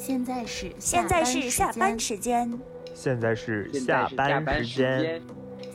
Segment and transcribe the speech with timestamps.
[0.00, 2.50] 现在是现在是下班时间。
[2.94, 5.22] 现在是下班时间。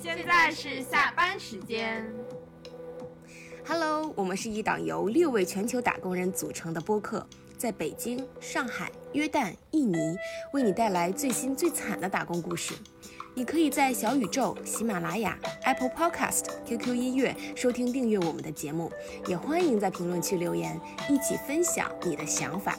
[0.01, 2.03] 现在是下班时间。
[3.67, 7.23] Hello，我们是一档由六位全球打工人组成的播客，
[7.55, 10.17] 在北京、上海、约旦、印尼
[10.53, 12.73] 为你带来最新最惨的打工故事。
[13.35, 18.91] 你可以在小宇宙、喜马拉雅、Apple Podcast、QQ 音乐收听订阅我们的节目，
[19.27, 22.75] 也欢迎在评论区留言，一起分享你的想法。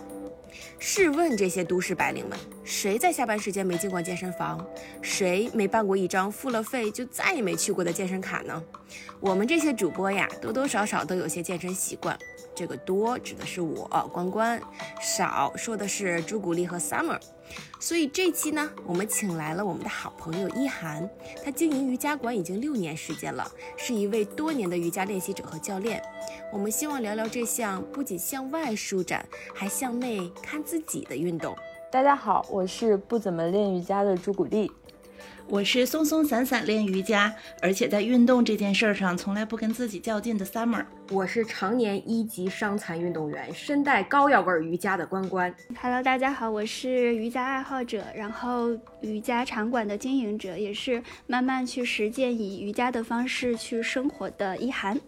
[0.79, 4.65] 试问这些都市白领们，谁在下班时间没进过健身房？
[5.01, 8.63] 谁没办过一张付了费就再也没去过的健身卡呢？
[9.19, 12.17] 我们这些主播呀，多多少少都有些健身习惯。
[12.55, 14.61] 这个多指的是我关关，
[15.01, 17.19] 少说的是朱古力和 Summer。
[17.79, 21.09] 所以这期呢，我们请来了我们的好朋友一涵，
[21.45, 26.03] 他经营瑜伽馆已经六年时间了，是一位多年的瑜伽练习者和教练。
[26.53, 31.57] 我们希望聊聊这项不仅向外舒展，还向内看自己的运动。
[31.93, 34.71] 大家好，我是不怎么练瑜伽的朱古力。
[35.49, 40.85] 我是松松散散练瑜伽，而且在运动这件事上从来不跟自己较劲的 Summer。
[41.11, 45.55] 我是常年一级伤残运动员，身带膏药味瑜伽的关关。
[45.81, 55.01] Hello，大家好，我是瑜伽爱好者，然后瑜伽场馆的经营者，也是慢慢去实践以瑜伽的方式去生活的一涵。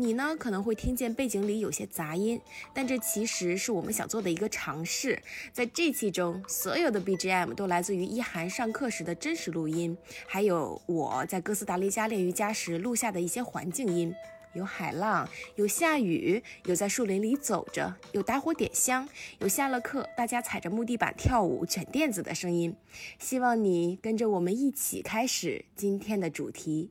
[0.00, 2.40] 你呢可能会听见背景里有些杂音，
[2.72, 5.22] 但这其实是我们想做的一个尝试。
[5.52, 9.94] 在这期中，所有的 BGM 都来自于一涵上课时的真实录音，
[10.26, 14.14] 还有我在哥斯达黎加练瑜伽时录下的一些环境音，
[14.54, 19.06] 有海浪，有下雨，有在树林里走着，有打火点香，
[19.40, 22.74] 有下了课大家踩着木地板跳舞卷垫子的声音。
[23.18, 26.90] 希望你跟着我们一起开始今天的主题。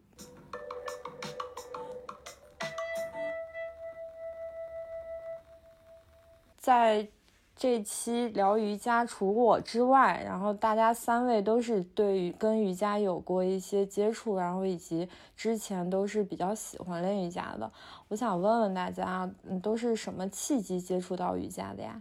[6.70, 7.08] 在
[7.56, 17.72] 这期聊瑜伽，除我之外，然后大家三位都是对于跟瑜伽有过一些接触，然后以及之前都是比较喜欢练瑜伽的。
[18.10, 22.00] 我想问问大家，你，都是什么契机接触到瑜伽的呀？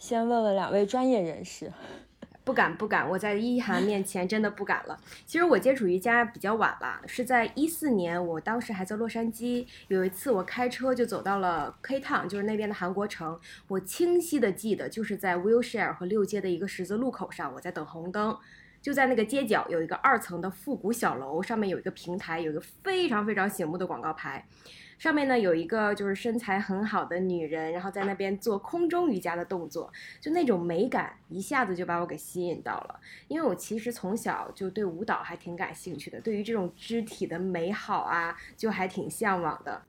[0.00, 1.72] 先问问两位专业人士。
[2.44, 4.98] 不敢不敢，我在一涵面前真的不敢了。
[5.24, 9.66] 其实我接触瑜伽比较晚了，是在一四年，我当时还在洛杉矶。
[9.88, 13.38] 有一次我开车就走到了 K Town，就是那边的韩国城。
[13.68, 18.36] 我清晰的记得，就是在 Wilshire 和六街的一个十字路口上，我在等红灯。
[18.80, 24.44] 就在那个街角有一个二层的复古小楼，上面有一个平台，有一个非常非常醒目的广告牌。
[25.02, 33.00] 上面呢有一个就是身材很好的女人，然后在那边做空中瑜伽的动作，就那种美感一下子就把我给吸引到了。
[33.26, 39.82] 因为我其实从小就对舞蹈还挺感兴趣的，对于这种肢体的美好啊，就还挺向往的。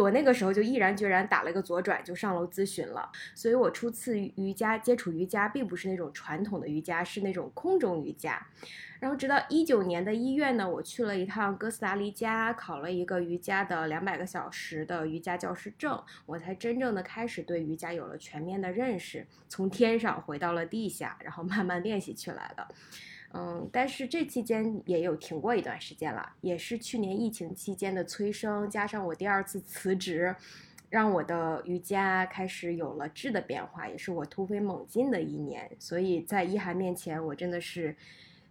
[0.00, 3.10] 我那个时候就毅然决然打了个左转，就上楼咨询了。
[3.34, 8.46] 所以我初次瑜伽接触瑜伽，并不是那种传统的瑜伽，是那种空中瑜伽。
[9.00, 22.66] 然后直到一九年的一月呢，我去了一趟哥斯达黎加，考了一个瑜伽的两百个小时的瑜伽教师证，我才真正的开始对瑜伽有了全面的认识，从天上回到了地下，然后慢慢练习起来的。
[23.34, 30.34] 嗯，但是这期间也有停过一段时间了，也是去年疫情期间的催生，加上我第二次辞职，
[30.88, 35.70] 让我的瑜伽开始有了质的变化，也是我突飞猛进的一年。
[35.78, 37.94] 所以在一涵面前，我真的是。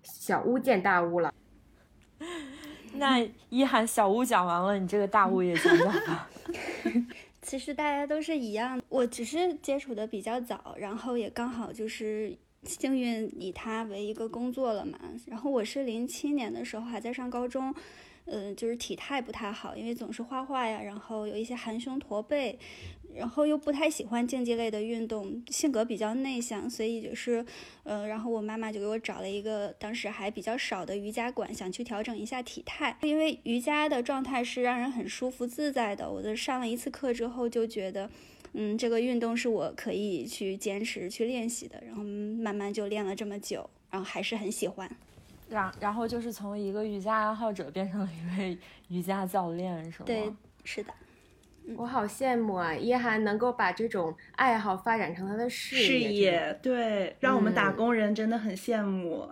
[0.06, 1.34] 小巫见大巫了，
[2.96, 6.30] 那一涵小巫讲完了，你这个大巫也讲讲吧。
[7.42, 15.00] 其实大家都是一样，我只是接触的比较早，然后也刚好就是幸运以它为一个工作了嘛。
[15.28, 17.74] 然后我是零七年的时候还在上高中。
[18.26, 22.58] 嗯，就是体态不太好，因为总是画画呀，然后有一些含胸驼背，
[23.14, 27.46] 然后又不太喜欢竞技类的运动，性格比较内向，所以就是，
[27.84, 36.10] 呃，然后我妈妈就给我找了一个当时还比较少的瑜伽馆，想去调整一下体态，因为瑜伽的状态是让人很舒服自在的。
[36.10, 38.10] 我的上了一次课之后就觉得，
[38.54, 44.90] 嗯，这个运动是我可以去坚持去练习的，然后慢慢就练了这么久，然后还是很喜欢。
[45.50, 48.58] 然然后就是从一个瑜伽爱好者变成了一位
[48.90, 50.06] 瑜伽教练，是吗？
[50.06, 50.32] 对，
[50.64, 50.94] 是的。
[51.76, 55.86] 我好羡慕啊，一涵能够把这种爱好发展成他的事业。
[55.86, 59.28] 事业，对，让我们打工人真的很羡慕，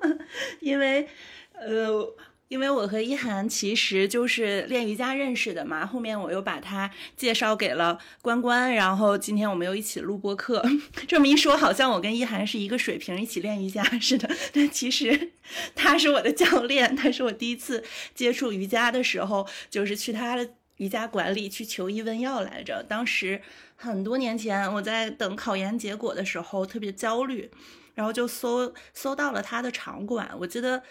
[0.60, 1.06] 因为，
[1.52, 2.14] 呃。
[2.54, 10.64] 因为我和一涵其实就是练瑜伽认识的嘛，后面我又把他介绍给了关关，然后今天我们又一起录播课。
[11.08, 14.30] 这么一说，好像我跟一涵是一个水平，一起练瑜伽似的。
[14.52, 15.32] 但其实
[15.74, 17.82] 他是我的教练，他是我第一次
[18.14, 22.84] 接触瑜伽的时候，就是去他的瑜伽馆里去求医问药来着。
[22.88, 23.42] 当时
[23.74, 27.50] 很多年前，我在等考研结果的时候特别焦虑，
[27.96, 30.30] 然后就搜搜到了他的场馆。
[30.38, 30.84] 我记得。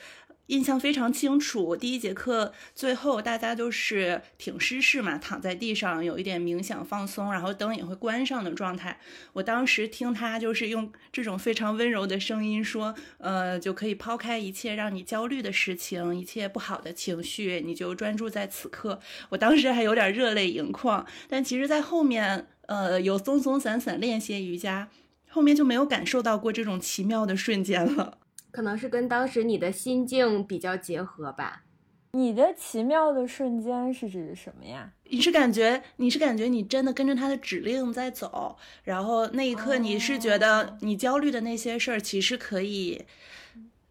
[0.48, 9.00] 印象非常清楚，第一节课最后大家就是挺尸式嘛，躺在地上，有一点冥想放松，然后灯也会关上的状态。
[9.31, 19.00] 我当时听他就是用这种非常温柔的声音说，呃，就可以抛开一切让你焦虑的事情，一切不好的情绪，你就专注在此刻。
[19.30, 24.89] 我当时还有点热泪盈眶，但其实，在后面，呃，有松松散散练些瑜伽，
[25.30, 28.18] 后面就没有感受到过这种奇妙的瞬间了。
[28.54, 31.64] 可能是跟当时你的心境比较结合吧。
[32.12, 34.94] 你的奇妙的瞬间是指什么呀？
[35.06, 43.04] 你是感觉你是感觉你真的跟着他的指令在走，然后那一刻你是觉得你焦虑的那些事儿其实可以，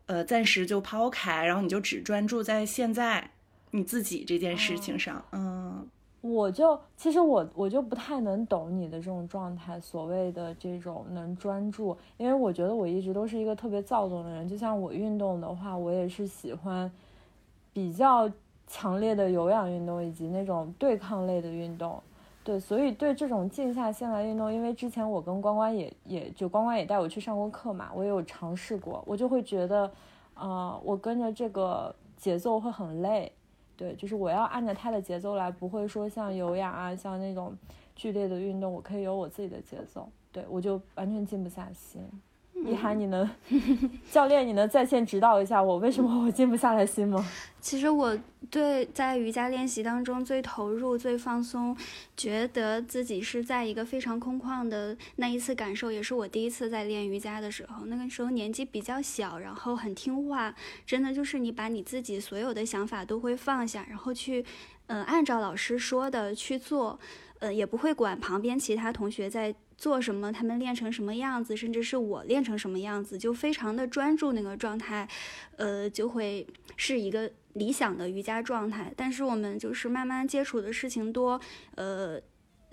[0.06, 3.32] 呃，暂时就抛开，然后你就只专注在现在
[3.72, 5.88] 你自己这件事情上，嗯。
[6.22, 14.48] 我就其实我我就不太能懂你的这种状态，所谓的这种能专注，因为我觉得我一直都是一个特别躁动的人。
[14.48, 16.90] 就像我运动的话，我也是喜欢
[17.72, 18.30] 比较
[18.68, 22.00] 强烈的有氧运动以及那种对抗类的运动。
[22.44, 29.90] 对，所以对这种静下心来运动，因为之前我跟关关也也就关关也带我去上过课嘛，我也有尝试过，我就会觉得，
[30.34, 33.32] 呃，我跟着这个节奏会很累。
[33.82, 37.52] 对，就是我要按照他的节奏来，不会说像有氧啊，像那种
[37.96, 40.08] 剧烈的运动，我可以有我自己的节奏。
[40.30, 42.00] 对我就完全静不下心。
[42.64, 43.28] 一涵，你能
[44.10, 47.24] 教练，你能在线指导一下我为什么我静不下来心吗？
[47.60, 48.16] 其实我
[48.50, 51.76] 对在瑜伽练习当中最投入、最放松，
[52.16, 57.86] 觉得自己是在一个非常空旷的那一次感受，也是我第一次在练瑜伽的时候。
[57.86, 60.54] 那个时候年纪比较小，然后很听话，
[60.84, 64.44] 真的就是你把你自己所有的想法都会放下，然后去，
[64.86, 66.98] 嗯，按照老师说的去做，
[67.38, 69.54] 呃，也不会管旁边其他同学在。
[69.82, 75.08] 做什么，他们练成什么样子，甚至是我练成什么样子，就非常的专注那个状态，
[75.56, 76.46] 呃，就会
[76.76, 78.94] 是一个理想的瑜伽状态。
[78.96, 81.40] 但是我们就是慢慢接触的事情多，
[81.74, 82.20] 呃。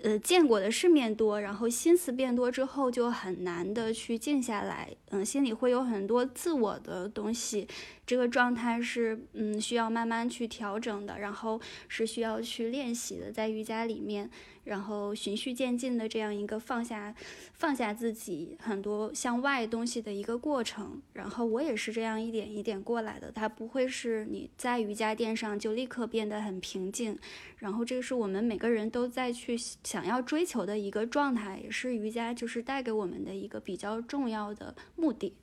[0.02, 4.88] 呃，见过的世面多，然后心思变多之后，就很难的去静下来。
[5.10, 7.68] 嗯，心里会有很多自我的东西，
[8.10, 14.28] 这个状态是嗯需要慢慢去调整的，然后是需要去练习的，在瑜伽里面，
[14.64, 17.14] 然后循序渐进的这样一个放下，
[17.52, 21.00] 放下自己很多向外东西的一个过程。
[21.12, 27.16] 然后我也是这样一点一点过来的，它不会是你在瑜伽垫上就立刻变得很平静。
[27.58, 29.56] 然后这个是我们每个人都在去。
[29.84, 35.36] 想要追求的一个状态，也是瑜伽就是带给我们的一个比较重要的目的。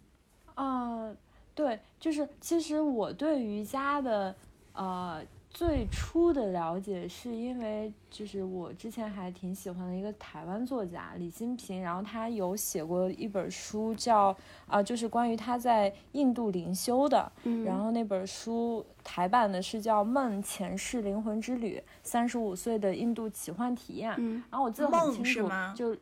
[0.56, 1.16] 啊，
[1.58, 4.34] 对，就是其实我对瑜伽的，
[4.74, 5.22] 呃。
[5.50, 14.36] 最初的了解是因为，就是我之前还挺喜欢的一个台湾作家李金平，然后他有写过一本书，叫
[14.68, 17.32] 啊，就是关于他在印度灵修的，
[17.66, 24.12] 然后那本书台版的是叫《梦前世灵魂之旅：三十五岁的印度奇幻体验》，
[24.52, 25.98] 然后我记得很清楚，就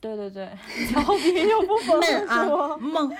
[0.00, 0.48] 对对对，
[0.88, 3.10] 调皮 又不疯啊，梦，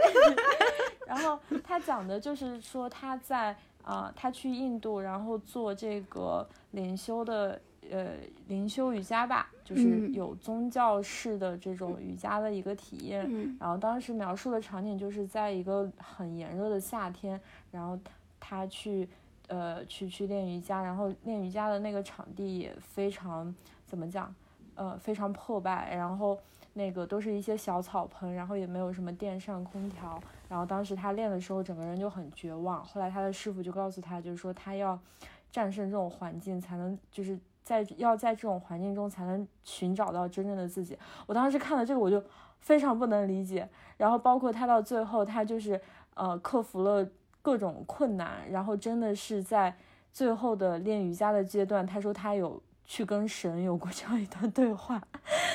[1.06, 3.56] 然后他讲的就是说他在。
[3.82, 7.58] 啊，他去印度，然后做这个灵修的，
[7.90, 8.10] 呃，
[8.46, 13.26] 灵修瑜伽吧，就是有宗教式的这种瑜伽的一个体验。
[13.58, 17.40] 然后当时描述的场景就是在一个很炎热的夏天，
[17.72, 17.98] 然后
[18.38, 19.08] 他去，
[19.48, 23.52] 呃，去去练瑜伽，然后练瑜伽的那个场地也非常
[23.86, 24.32] 怎么讲，
[24.74, 26.38] 呃，非常破败，然后
[26.74, 30.20] 那个都是一些小草棚，然后也没有什么电扇空调。
[30.48, 32.84] 然后当时他练的时候，整个人就很绝望。
[32.84, 34.98] 后来他的师傅就告诉他，就是说他要
[35.50, 40.98] 战胜这种环境，才能就是在要在这种环境中才能寻找到真正的自己。
[41.26, 42.22] 我当时看了这个，我就
[42.60, 43.68] 非常不能理解。
[43.96, 45.80] 然后包括他到最后，他就是
[46.14, 47.06] 呃克服了
[47.42, 49.76] 各种困难，然后真的是在
[50.12, 55.00] 最后的练瑜伽的阶段，他说他有去跟神有过这样一段对话。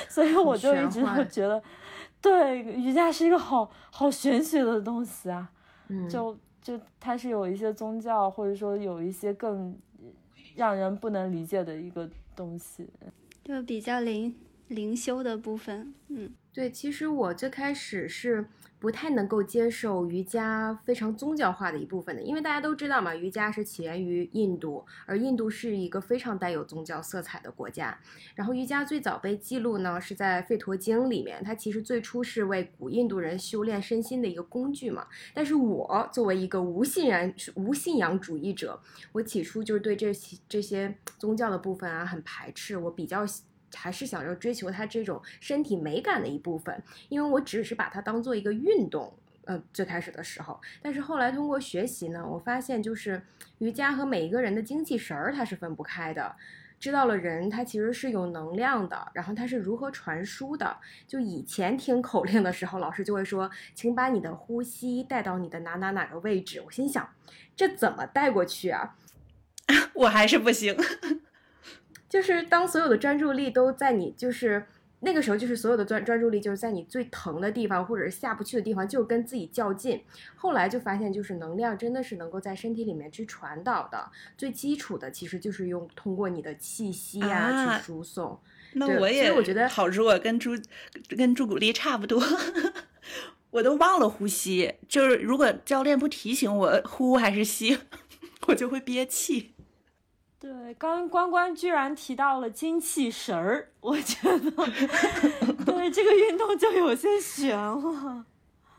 [0.08, 1.62] 所以我就一直都觉得。
[2.22, 5.46] 对，瑜伽是一个好好玄学的东西啊，
[6.08, 9.78] 就就它是有一些宗教，或者说有一些更
[10.54, 12.88] 让人不能理解的一个东西，
[13.44, 14.34] 就比较灵
[14.68, 15.92] 灵修的部分。
[16.08, 18.46] 嗯，对，其实我最开始是。
[18.86, 27.98] 不太能够接受瑜伽非常宗教化的一部分的，因为大家都知道嘛，瑜伽是起源于印度，而印度是一个非常带有宗教色彩的国家。
[28.36, 35.08] 然后瑜伽最早被记录呢是在《吠陀经》里面，它其实最初是为古印度人修炼身心的一个工具嘛。
[35.34, 43.26] 但是我作为一个无信然无信仰主义者，我起初就是对这些这些宗教的部分啊很排斥，我比较。
[43.74, 49.12] 还是想要追求它这种身体美感的一部分，因为我只是把它当做一个运动，
[49.44, 53.22] 呃，最开始的时候，但是后来通过学习呢，我发现就是
[53.58, 56.36] 瑜伽和每一个人的精气神儿它是分不开的，
[56.78, 60.76] 知道了人他其实是有能量的，然后他是如何传输的。
[61.06, 67.08] 就以前听口令的时候，老师就会说，请把你的呼吸带到你的哪哪哪个位置，我心想，
[67.56, 68.96] 这怎么带过去啊？
[69.94, 70.76] 我还是不行。
[72.08, 74.66] 就是当所有的专注力都在你，就是
[75.00, 80.00] 那个时候，就是所有的专专注力就是在你最疼的地方，或者是下不去的地方，就跟自己较劲。
[80.34, 84.10] 后来就发现，就是能量真的是能够在身体里面去传导的。
[84.38, 88.40] 最基础的其实就是用通过你的气息啊去输送。
[88.72, 90.52] 那我也，我觉得好弱，跟朱
[91.16, 92.22] 跟朱古力差不多，
[93.50, 94.74] 我都忘了呼吸。
[94.88, 97.78] 就是如果教练不提醒我呼还是吸，
[98.48, 99.55] 我就会憋气。
[100.46, 104.48] 对，刚关关居然提到了精气神儿，我觉得
[105.66, 108.24] 对这个运动就有些玄了。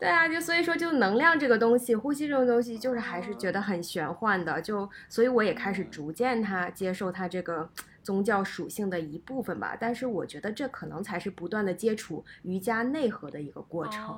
[0.00, 4.62] 对啊，就所以说，就能量这个东西，呼吸这种东西，就是还是觉得很玄幻的。
[4.62, 7.68] 就所以我也开始逐渐它接受它这个
[8.02, 9.76] 宗教属性的一部分吧。
[9.78, 14.16] 但是我觉得这可能才是不断的接触瑜伽内核的一个过程。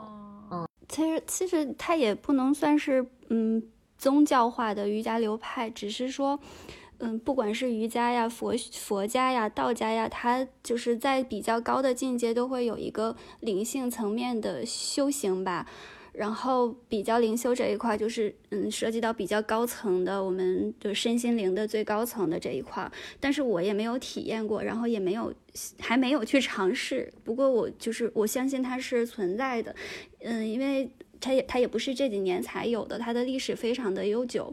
[0.52, 3.61] 嗯，其实其实它也不能算是嗯
[3.99, 6.38] 宗教化的瑜伽流派，只是说。
[7.00, 15.66] 嗯，不管是瑜伽呀、佛佛家呀、道家呀，它就是在比较高的境界都会有一个灵性层面的修行吧。
[16.12, 22.90] 然后比较灵修这一块，就是嗯，涉及到比较高层的，我们的身心灵的最高层的这一块。
[23.21, 25.33] 但是我也没有体验过，然后也没有
[25.78, 27.11] 还没有去尝试。
[27.23, 29.75] 不过我就是我相信它是存在的，
[30.23, 30.90] 嗯，因为
[31.21, 34.52] 它也它也不是这几年才有的，它的历史非常的悠久。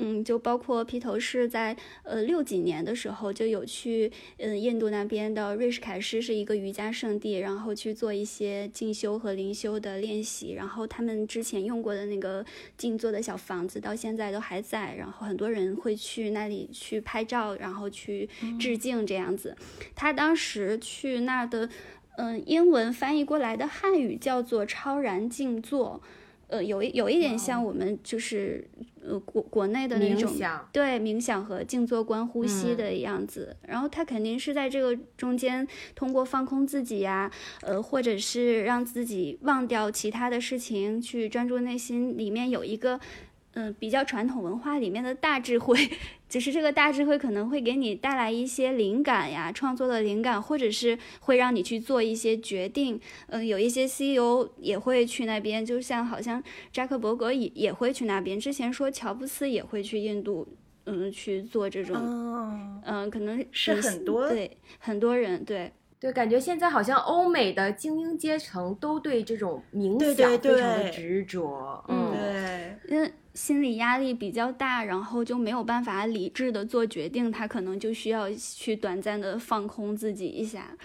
[0.00, 10.52] 嗯，就包括披头士在呃六几年的时候就有去嗯印度那边的瑞士凯诗是一个瑜伽圣地，然后去做一些静修和灵修的练习。
[10.52, 12.44] 然后他们之前用过的那个
[12.76, 18.28] 静坐的小房子到现在都还在，然后很多人会去那里去拍照，然后去
[18.60, 19.56] 致敬这样子。
[19.96, 21.68] 他当时去那的
[22.16, 26.00] 嗯英文翻译过来的汉语叫做超然静坐。
[26.48, 28.68] 呃，有一有一点像我们就是
[29.02, 30.32] 呃国国内的那种
[30.72, 37.30] 对冥想和静坐观呼吸的样子，然后他肯定是在这个中间通过放空自己呀，
[37.62, 42.98] 呃，或者是让自己忘掉其他的事情，去专注内心里面有一个。
[43.54, 45.76] 嗯，比较传统文化里面的大智慧，
[46.28, 53.00] 就是这个大智慧可能会给你带来一些灵感呀，创作的灵感，或者是会让你去做一些决定。
[53.28, 56.42] 嗯，有一些 CEO 也会去那边，就像好像
[56.72, 58.38] 扎克伯格也也会去那边。
[58.38, 60.46] 之前说乔布斯也会去印度，
[60.84, 61.96] 嗯，去做这种，
[62.84, 73.12] 嗯，可能是很多对很多人对对，感觉现在好像欧美的精英阶层都对这种冥想非常的执着，嗯，对，因为。
[73.34, 80.76] 心理压力比较大，然后就没有办法理智的做决定，他可能就需要去短暂的放空自己一下。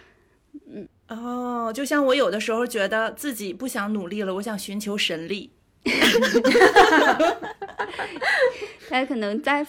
[0.71, 5.49] 嗯，哦，就像我有的时候觉得自己不想努力了，我想寻求神力。
[8.87, 9.65] 他可能在。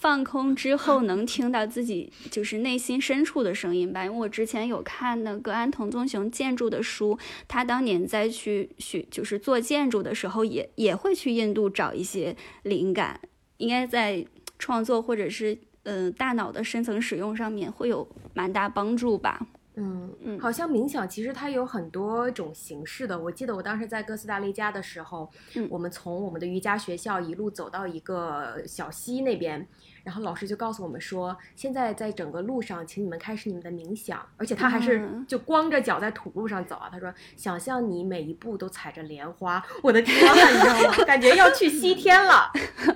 [0.00, 13.20] 放空之后能听到自己就是内心深处的声音吧，因为我之前有看那个安藤宗雄建筑的书，他当年在去学就是做建筑的时候，也也会去印度找一些灵感，
[13.56, 14.24] 应该在
[14.56, 19.48] 创作或者是嗯大脑的深层使用上面会有蛮大帮助吧。
[19.78, 23.18] 嗯嗯，好像冥想其实它有很多种形式的。
[23.18, 25.30] 我记得我当时在哥斯达黎加的时候，
[25.70, 29.66] 我们从我们的瑜伽学校一路走到一个小溪那边。
[30.04, 36.88] 然后老师就告诉我们说，现在在整个路上，请你们开始你们的冥想，而且他还是就光着脚在土路上走啊。
[36.90, 41.04] 他说，想象你每一步都踩着莲花，我的天啊，你知道吗？
[41.04, 42.50] 感觉要去西天了，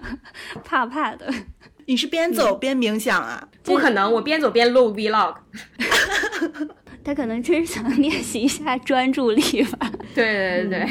[0.64, 1.30] 怕怕的。
[1.86, 3.48] 你是边走边冥想啊？
[3.62, 5.36] 不可能，我边走边录 vlog。
[7.04, 9.90] 他可能真是想练习一下专注力吧。
[10.14, 10.88] 对对对对，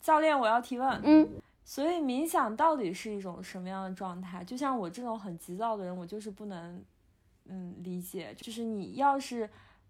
[0.00, 1.00] 教练，我要提问。
[1.04, 1.28] 嗯。
[1.66, 4.44] 所以冥想到底是一种什么样的状态？
[4.44, 6.84] 就像我这种很急躁的人，我就是不能，
[7.48, 8.34] 嗯，理解。
[8.36, 9.48] 就是你要是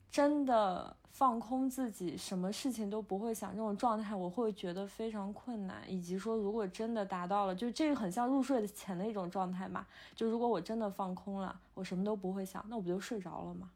[0.08, 5.76] 真的放空自己，什么事情都不会想，这种状态我会觉得非常困难。
[5.86, 9.86] 以及说，如果真的达到了，就这个很像入睡前的一种状态嘛。
[10.16, 13.70] 就如果我真的放空了，我什么都不会想，那我不就睡着了吗？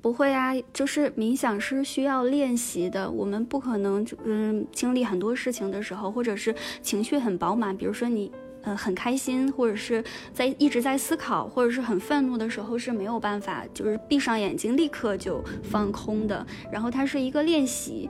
[0.00, 3.10] 不会啊，就是冥想是需要练习的。
[3.10, 8.30] 我们不可能，嗯，经历很多事情的时候，或者是情绪很饱满，比如说你。
[8.64, 10.02] 呃，很开心，或者是
[10.32, 16.46] 在一直在思考，或者是很愤怒的时候是没有办法，就是闭上眼睛立刻就放空的。
[16.72, 18.08] 然后它是一个练习。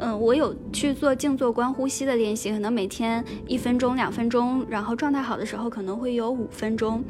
[0.00, 7.00] 嗯，我有去做静坐观呼吸的练习，可能每天一分钟、两分钟，然后状态好的时候可能会有五分钟。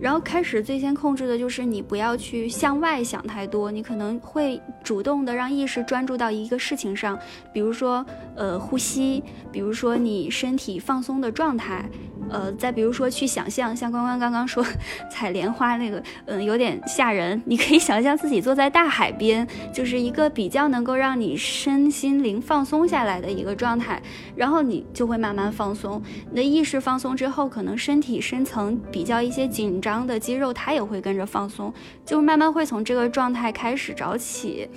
[0.00, 7.16] 然后开始最先控制的就是你不要去向外想太多，你可能会主动的让意识专注到一个事情上，
[7.52, 8.04] 比如说
[8.34, 11.88] 呃呼吸，比如说你身体放松的状态，
[12.28, 14.64] 呃再比如说去想象，像关关刚刚说
[15.10, 22.40] 采莲花那个，嗯有点吓人，你可以想象自己坐在大海边，就是一个比较能够让你身心灵。
[22.42, 24.02] 放松下来的一个状态，
[24.34, 26.02] 然后你就会慢慢放松。
[26.28, 31.72] 你的意识放松之后，可能身体深层比较一些紧张的肌肉，它也会跟着放松，
[32.04, 34.68] 就慢慢会从这个状态开始找起，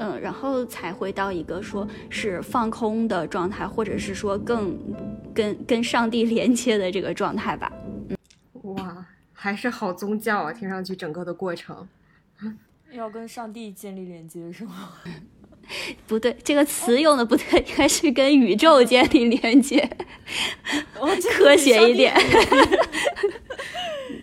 [0.00, 4.78] 嗯，然后才会到一个说是放空的状态，或者是说更
[5.34, 7.70] 跟跟上帝连接的这个状态吧。
[8.08, 8.16] 嗯
[8.74, 10.52] 哇，还是好宗教啊！
[10.52, 11.86] 听上去整个的过程，
[12.92, 14.94] 要跟上帝建立连接是吗？
[16.06, 19.88] 不对，这个词用的不对，应该是跟宇宙建立连接，
[21.38, 22.14] 科学一点。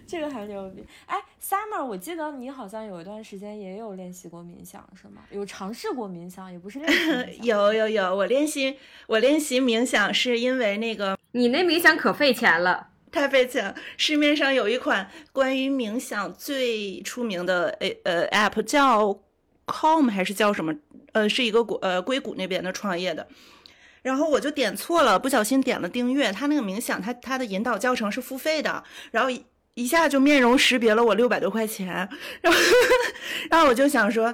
[0.05, 0.83] 这个 还牛逼。
[1.05, 5.21] 哎，Summer，我记得你好像有一段时间也有练习过冥想，是吗？
[5.31, 7.39] 有尝试过冥想，也不是练习。
[7.47, 8.77] 有有有，我练习
[9.07, 13.73] 我练习冥想是因为那个，你那冥想可费钱了，太费钱。
[13.95, 19.17] 市面上有一款关于冥想最出名的呃呃 App 叫
[19.65, 20.75] Calm 还是叫什么？
[21.13, 23.25] 呃，是一个国呃硅谷那边的创业的，
[24.01, 26.31] 然后我就点错了，不小心点了订阅。
[26.31, 29.29] 它那个冥想，它它的引导教程是付费的，然后
[29.77, 31.87] 一下就面容识别了我六百多块钱，
[32.41, 32.59] 然后
[33.51, 34.33] 然后我就想说，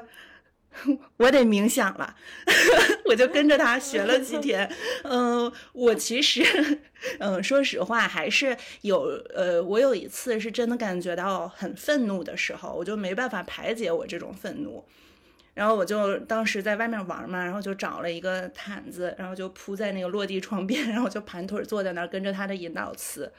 [1.17, 2.15] 我得冥想了，
[3.03, 4.71] 我就跟着他学了几天。
[5.03, 6.79] 嗯，我其实
[7.19, 14.85] 嗯说实话还是有呃，我有一次是真的感觉到很愤怒的时候，我就没办法排解我这种愤怒。
[15.53, 23.29] 然后我就当时在外面玩嘛，然后就找了一个毯子，然后就铺在那个落地窗边，然后就盘腿坐在那儿，跟着他的引导词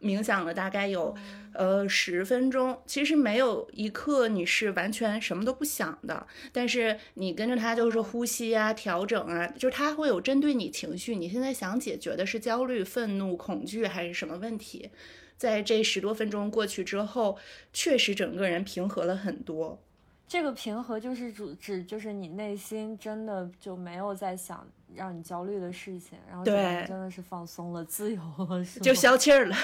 [0.00, 1.14] 冥想了大概有
[1.52, 2.78] 呃十分钟。
[2.86, 14.90] 其实没有一刻你是完全什么都不想的，但是你跟着他就是呼吸啊、调整啊，就是他会有针对你情绪，你现在想解决的是焦虑、愤怒、恐惧还是什么问题？
[15.36, 17.36] 在这十多分钟过去之后，
[17.72, 19.82] 确实整个人平和了很多。
[20.26, 29.56] 这个平和就是主指，就是你内心真的就没有在想让你焦虑的事情，然后真的是放松了、自由了，就消气儿了，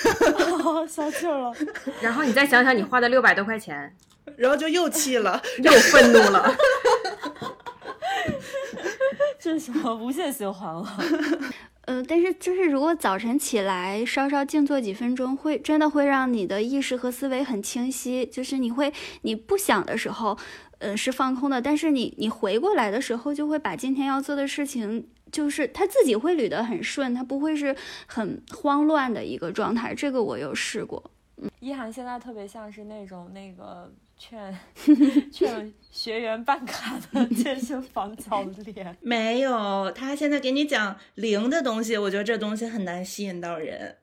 [0.88, 1.52] 消气儿了。
[2.00, 3.94] 然后你再想想你花的六百多块钱，
[4.36, 6.54] 然后就又气了，又愤怒了，
[9.38, 10.98] 这是什么无限循环了？
[11.86, 18.24] 呃，但是就是如果早晨起来稍稍静坐几分钟，会真的会让你的意识和思维很清晰。
[18.26, 18.92] 就是你会
[19.22, 20.38] 你不想的时候，
[20.80, 27.74] 呃，是放空的，但是你你回过来的时候，就会把今天要做的事情，就是他自己会捋得很顺，他不会是
[28.06, 29.94] 很慌乱的一个状态。
[29.94, 31.10] 这个我有试过。
[31.36, 33.90] 嗯，一涵现在特别像是那种那个。
[34.20, 34.54] 劝
[35.32, 43.96] 劝学员办卡的健身房教练没有，他现在给你讲零的东西，我觉得这东西很难吸引到人。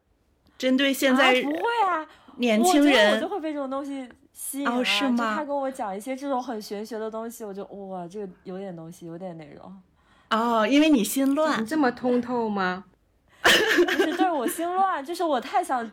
[0.58, 4.84] 针对现在不会啊，年轻人我就会被这种东西吸引啊。
[4.84, 5.36] 是吗？
[5.36, 9.82] 他跟我讲一些这种很玄学的东西，我就哇，这个有点东西，有点内容。
[10.30, 12.86] 哦，因为你心乱，你这么通透吗？
[13.41, 15.89] 不是，对我心乱，就是我太想。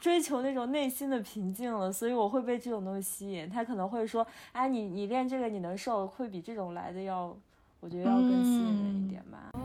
[0.00, 3.48] 追求那种内心的平静了，所以我会被这种东西吸引。
[3.48, 7.34] 他可能会说：“哎，你你练这个你能瘦，会比这种来的要，
[7.80, 9.62] 我觉得要更吸引人一点吧。”哎，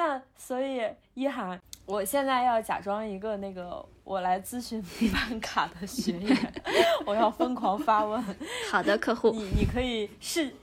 [0.00, 0.80] 那所以
[1.12, 1.60] 一涵。
[1.84, 4.80] 我现在要假装一个那个我来咨询
[5.12, 6.52] 办卡的学员，
[7.04, 8.24] 我要疯狂发问。
[8.70, 10.54] 好的，客户，你你可以试，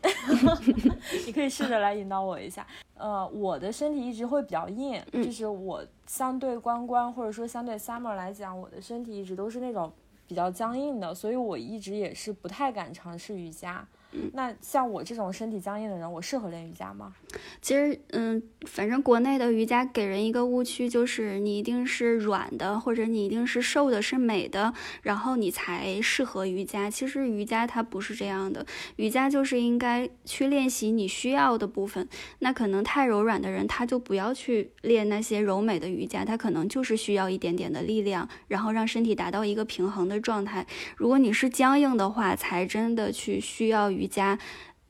[1.28, 2.66] 你可以试着来引导我一下。
[2.96, 9.92] 呃，我的身体一直会比较硬，就是我相对关关或者说相对 summer 来讲，我的身体一直都是那种
[10.28, 13.86] 比较僵硬的，所以我一直也是不太敢尝试瑜伽。
[14.34, 17.14] 那像我这种身体僵硬的人，我适合练瑜伽吗？
[17.62, 26.90] 其实，嗯，反正国内的瑜伽给人一个误区，就是你一定是软的，或者你一定是瘦的，是美的，然后你才适合瑜伽。
[26.90, 28.66] 其实瑜伽它不是这样的，
[28.96, 32.08] 瑜伽就是应该去练习你需要的部分。
[32.40, 40.66] 那可能太柔软的人，他就不要去练那些柔美的瑜伽，他可能就是需要一点点的力量，然后让身体达到一个平衡的状态。
[40.96, 44.38] 如果你是僵硬的话，才真的去需要瑜伽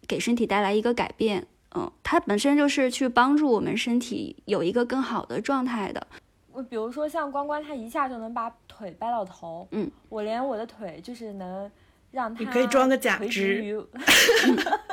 [0.07, 1.47] 给身体带来一个改变。
[1.75, 6.05] 嗯，它本身就是去帮助我们身体有一个更好的状态的。
[6.51, 11.69] 我比如说像关关，他一下就能把腿掰到头，嗯，我连我的腿就是能
[12.09, 13.61] 让他你可以装个假肢，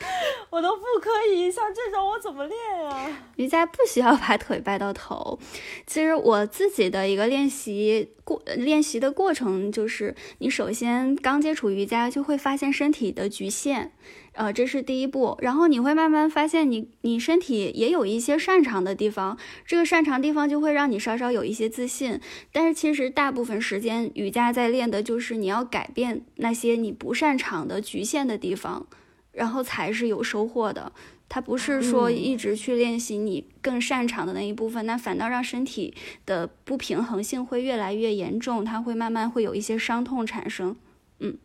[0.50, 1.50] 我都不可以。
[1.50, 3.06] 像这种我怎么练呀？
[3.36, 5.38] 瑜伽不需要把腿掰到头。
[5.86, 13.92] 其实我自己的一个练习过练习的过程就是，你首先刚接触瑜伽就会发现身体的局限。
[14.32, 19.36] 呃，这是第一步，然后你会慢慢发现，你你身体也有一些擅长的地方，
[19.66, 22.20] 这个擅长地方就会让你稍稍有一些自信。
[22.52, 28.86] 但是其实大部分时间瑜伽在练的就是你要改变那些你不擅长的局限的地方，
[29.32, 30.92] 然后才是有收获的。
[31.28, 35.94] 它不是说一直去练习你更擅长的那一部分，那反倒让身体
[36.26, 40.76] 的不平衡性会越来越严重，它会慢慢会有一些伤痛产生。
[41.20, 41.38] 嗯。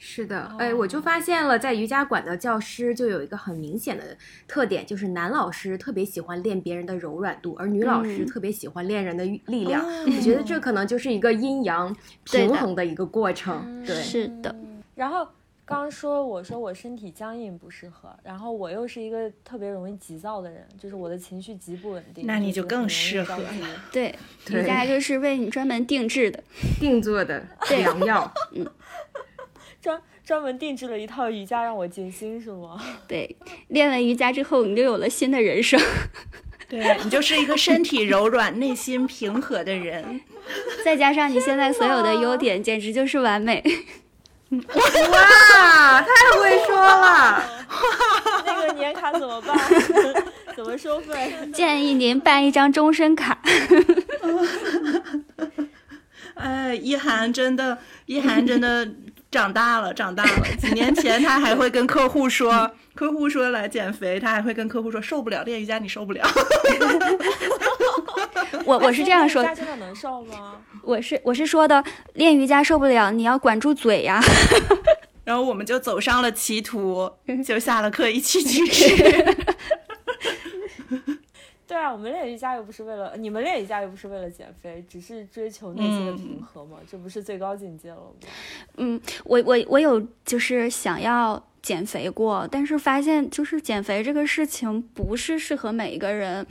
[0.00, 9.84] 是的，哎，我就发现了，在瑜伽馆的教师就有一个很明显的特点，就是男老师特别喜欢练别人的柔软度，而女老师特别喜欢练人的力量。
[9.84, 13.84] 我觉得这可能就是一个阴阳平衡的一个过程。
[13.84, 14.54] 对，是的。
[14.94, 15.26] 然后
[15.68, 22.26] 刚说我说我身体僵硬不适合，然后我又是一个特别容易急躁的人，就是我的情绪极不稳定。
[22.26, 23.50] 那你就更适合了。
[23.92, 24.14] 对，
[24.50, 26.42] 瑜伽就是为你专门定制的、
[26.80, 28.32] 定做的 良药。
[28.52, 28.66] 嗯。
[29.80, 32.82] 专专门定制了一套瑜伽让我静心，是吗？
[33.06, 33.36] 对，
[33.68, 35.80] 练完瑜伽之后，你就有了新的人生。
[36.68, 40.20] 对你就是一个身体柔软、内心平和的人，
[40.84, 43.62] 再加上你现在所有的优点，简直就是完美。
[44.50, 46.08] 哇，太
[46.38, 47.42] 会说了！
[48.46, 49.56] 那个年卡怎么办？
[50.56, 51.32] 怎么收费？
[51.52, 53.38] 建议您办一张终身卡。
[56.34, 58.88] 哎，一涵真的，一涵真的。
[59.30, 60.30] 长大了，长大了。
[60.58, 66.24] 几年前他还会跟客户说，客户说来减肥，他还会跟客户说受不了练瑜伽，你受不了。
[68.64, 70.60] 我我是这样说，真的能瘦吗？
[70.82, 71.82] 我是我是说的，
[72.14, 74.20] 练瑜伽受不了，你要管住嘴呀。
[75.24, 77.10] 然后我们就走上了歧途，
[77.44, 79.36] 就下了课一起去吃。
[81.66, 88.28] 对啊，我们练瑜伽又不是为了你们练瑜伽又不是为了减肥，只是追求内心的平和嘛，这不是最高境界了吗？
[88.78, 96.46] 嗯，我我我有就是想要减肥过，但是发现就是减肥这个事情不是适合每一个人，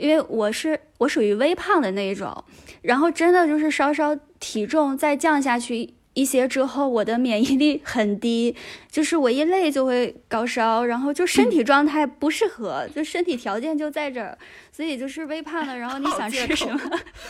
[0.00, 2.44] 因为我是我属于微胖的那一种，
[2.82, 5.94] 然后真的就是稍稍体重再降下去。
[6.20, 8.54] 一些之后，我的免疫力很低，
[8.90, 14.36] 就是我一累就会高烧，然后就身体状态不适合，就身体条件就在这儿，
[14.70, 15.78] 所以就是微胖了。
[15.78, 16.80] 然后你想吃什么，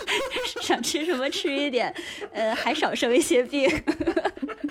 [0.61, 1.95] 想吃什么吃一点，
[2.33, 3.71] 呃，还少生一些病。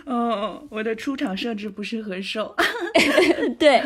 [0.05, 2.53] 嗯， 我的出场设置不是很瘦。
[3.57, 3.81] 对，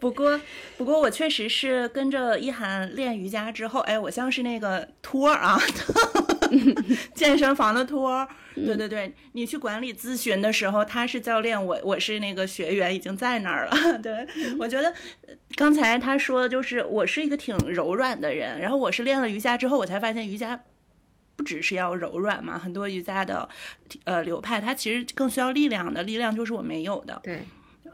[0.00, 0.38] 不过
[0.76, 5.58] 不过我确实是跟着一涵练瑜伽之后，哎，我像是那个托儿啊，
[7.14, 8.28] 健身房的托儿。
[8.54, 13.98] 对对对，你去管理咨询的时候，他是教练，我我是那个学员，已经在那儿了。
[14.02, 14.26] 对
[14.58, 14.92] 我觉得，
[15.54, 20.60] 刚才他说的就是我是一个挺柔软的人，然后我是练了瑜伽之后，我才发现瑜伽
[21.36, 23.48] 不只是要柔软嘛，很多瑜伽的
[24.04, 27.18] 呃流派，它其实更需要力量的，力量就是我没有的。
[27.22, 27.42] 对，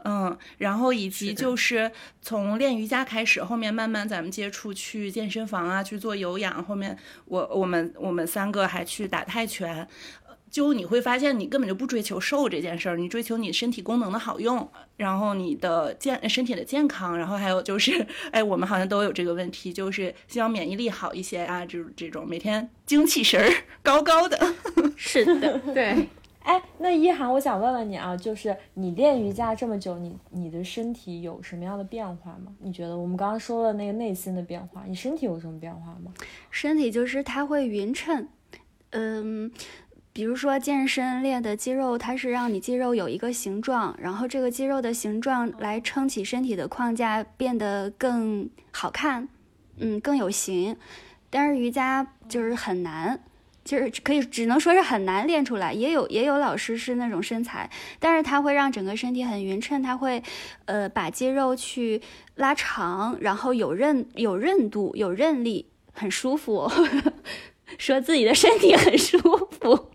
[0.03, 9.87] 嗯，然后以及就是从练瑜伽开始，后面慢慢咱们接触去健身房啊，去做有氧，后面我我们我们三个还去打泰拳。
[10.49, 24.39] 就你会发现，你根本就不追求瘦这件事儿，你追求你身体功能的好用，然后你的健身体的健康，然后还有就是，哎，我们好像都有这个问题，就是希望免疫力好一些啊，就是这种每天精气神儿高高的。
[24.95, 26.07] 是的， 对。
[26.47, 32.55] 哎，那一涵，我想问问你啊，就是你练瑜伽这么久，你你的身体有什么样的变化吗？
[32.59, 36.13] 你觉得我们刚刚说了那个内心的变化，你身体有什么变化吗？
[36.49, 38.27] 身体就是它会匀称，
[38.91, 39.51] 嗯。
[40.13, 49.29] 比如说健身练的肌肉，它是让你肌肉有一个形状，然后这个肌肉的形状来撑起身体的框架，变得更好看，
[49.77, 50.75] 嗯，更有型。
[51.29, 53.19] 但是瑜伽就是很难，
[53.67, 60.23] 就是可以只能说是很难练出来，也有也有老师是那种身材，但是他会让整个身体很匀称，他会，
[60.63, 62.01] 呃，把肌肉去
[62.35, 66.71] 拉长，然后有韧有韧度有韧力，很舒服，
[67.77, 69.91] 说自己的身体很舒服。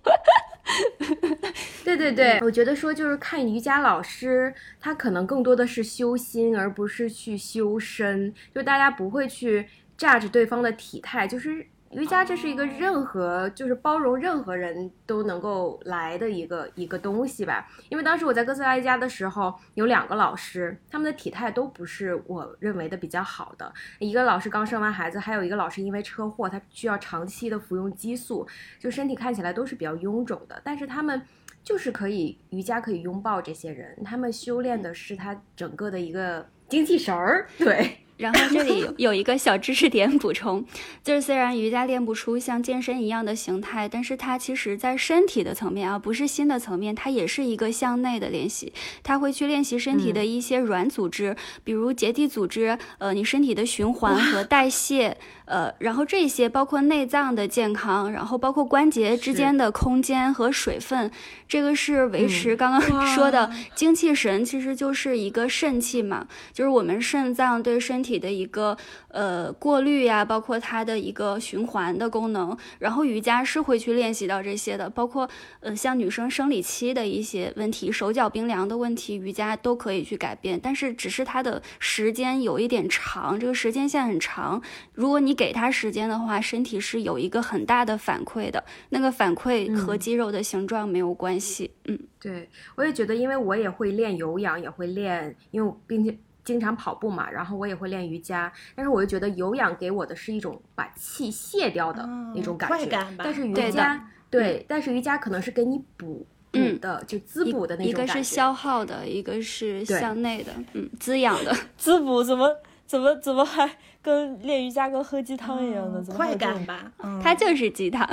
[1.83, 11.67] 对对对，我觉得说就是看瑜伽老师，他可能更多的是修心，而不是去修身，就大家不会去炸着对方的体态，就是。
[11.93, 17.69] 瑜伽这是一个任何就是包容任何人都能够来的一个一个东西吧。
[17.91, 23.73] 因为当时我在哥斯达黎加的时候，有两个老师，他们的体态都不是我认为的比较好的。
[23.99, 28.47] 一个老师刚生完孩子，还有一个老师因为车祸，他需要长期的服用激素，
[28.79, 30.61] 就身体看起来都是比较臃肿的。
[30.65, 31.21] 但是他们
[31.63, 37.99] 就是可以瑜伽可以拥抱这些人，他们修炼的是他整个的一个精气神儿， 对。
[38.17, 40.65] 然后这里 有一个小知识点补充，
[41.03, 48.73] 就是虽然瑜伽练不出像健身一样的形态，但是它其实在身体的层面啊，不是心的层面，它也是一个向内的练习。
[49.03, 55.17] 它会去练习身体的一些软组织，比如结缔组织，呃，你身体的循环和代谢。
[55.53, 61.11] 呃，然后这些包括内脏的健康，然后包括关节之间的空间和水分，
[61.47, 62.81] 这个是维持刚刚
[63.15, 72.57] 说的精气神，其实就是一个肾气嘛，就是我们肾脏对身体的一个呃过滤呀，包括它的一个循环的功能。
[72.79, 75.29] 然后瑜伽是会去练习到这些的，包括
[75.61, 84.63] 呃像女生生理期的一些问题，手脚冰凉的问题，瑜伽都可以去改变，但是只是它的时间有一点长，这个时间线很长，
[84.95, 85.33] 如果你。
[85.33, 91.73] 你给他时间的话，身体是有一个很大的反馈的，那个反馈和肌肉的形状没有关系。
[91.87, 102.87] 嗯，对，我也觉得，因为我也会练有氧，也会练，因为并且经常跑步嘛，然后我也会练瑜伽，但是我就觉得有氧给我的是一种把气卸掉的那种感觉，
[103.19, 113.69] 但是瑜伽对，但是瑜伽可能是给你补补的，就滋补的那种一个是消耗的，一个是向内的，嗯，滋养的， 滋补怎么怎么怎么还？
[114.03, 116.93] 跟练瑜伽跟喝鸡汤一样的，怎么快感吧？
[117.23, 118.07] 它就是鸡汤。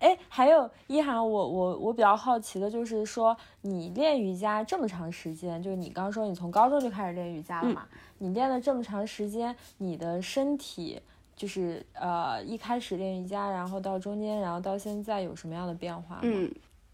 [0.00, 7.86] 哎，还有一涵，我我我比较好奇的就是说，你练瑜伽这么长时间，就是你刚说你从高中就开始练瑜伽了嘛？
[8.16, 10.98] 你练了这么长时间，你的身体
[11.36, 16.20] 就是呃一开始练瑜伽，然后到中间，然后到现在有什么样的变化吗？
[16.22, 16.50] 嗯，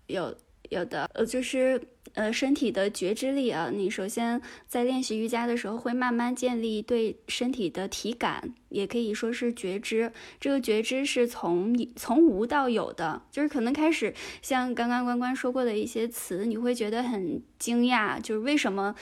[0.08, 0.34] 有
[0.70, 1.80] 有的，呃，就是。
[2.14, 10.10] 呃，身体的觉知力啊，你首先在练习瑜伽的时候，会慢慢建立对身体的体感，也可以说是觉知。
[10.40, 18.94] 这个觉知是从从无到有的，就是可能开始像刚刚关关说过的一些词，你会觉得很惊讶，就是为什么。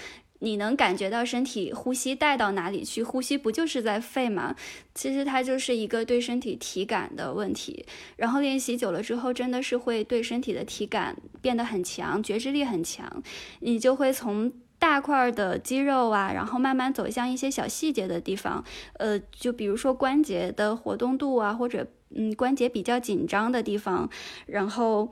[0.45, 3.03] 你能感觉到身体呼吸带到哪里去？
[3.03, 4.55] 呼吸不就是在肺吗？
[4.95, 7.87] 其实它就是一个对身体体感的问题。
[8.17, 13.23] 然后练习久了之后，真的是会对身体的体感变得很强，觉知力很强。
[13.61, 18.63] 你就会从大块的肌肉啊，然后慢慢走向一些小细节的地方。
[18.99, 24.11] 呃，就比如说关节的活动度啊，或者嗯关节比较紧张的地方，
[24.45, 25.09] 然后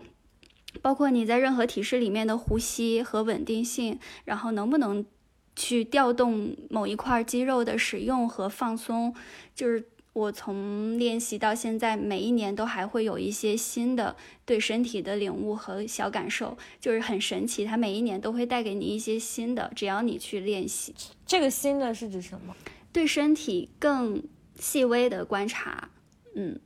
[0.82, 5.06] 包括你在任何体式里面的呼吸和稳定性，然后能不能。
[5.54, 9.14] 去调动某一块肌肉的使用和放松，
[9.54, 17.64] 就是我从练习到现在，每一年都还会有一些新的对身体的领悟和小感受，就是很神奇。
[17.64, 20.94] 它每一年都会带给你一些新的，只要你去练习。
[21.26, 22.54] 这个新的是指什么？
[22.92, 24.22] 对身体更
[24.58, 25.88] 细微的观察。
[26.34, 26.60] 嗯，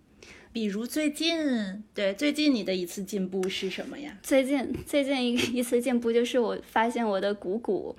[0.53, 4.19] 比如最近，对最近你的一次进步是什么呀？
[4.25, 7.97] 最近最近一一次进步就是我发现我的股骨。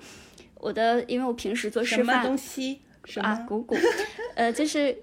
[0.60, 2.24] 我的，因为我平时做示范，什么？
[2.24, 2.80] 东西
[3.22, 3.34] 啊？
[3.48, 3.76] 股骨，
[4.34, 4.96] 呃，就是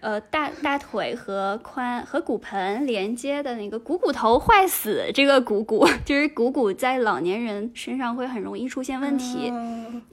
[0.00, 9.50] 呃大大腿和髋和骨盆连接的那个股骨头坏死，这个股骨 就是股骨在老年人身上会很容易出现问题，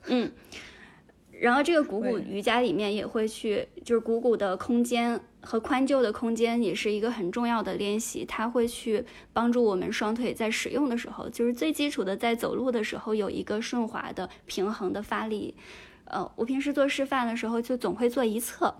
[0.08, 0.32] 嗯。
[1.40, 15.56] 然后这个股骨瑜伽里面也会去，就是股骨的空间和髋臼的空间也是一个很重要的练习，它会去帮助我们双腿在使用的时候，就是最基础的在走路的时候有一个顺滑的平衡的发力。
[16.06, 18.74] 呃，我平时做示范的时候就总会做一侧。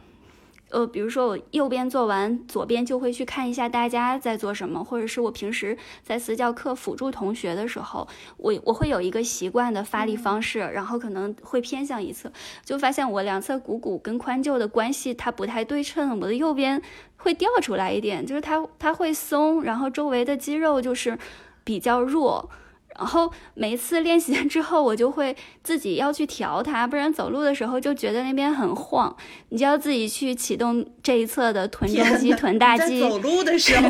[0.70, 12.32] 呃，比如说我右边做完，左边就会去看一下大家在做什么，或者是我平时在私教课辅助同学的时候，我我会有一个习惯的发力方式，然后可能会偏向一侧，
[12.66, 16.82] 就发现我两侧股骨跟髋臼的关系它不太对称，我的右边
[17.16, 21.18] 会掉出来一点，就是它它会松，然后周围的肌肉就是
[21.64, 22.50] 比较弱。
[22.98, 29.16] 然后每一次练习 之后，我就会自己要去调它，不然走路的时候就觉得那边很晃，
[29.50, 33.00] 你就要自己去启动这一侧的臀中肌、臀大肌。
[33.02, 33.90] 走路的时候，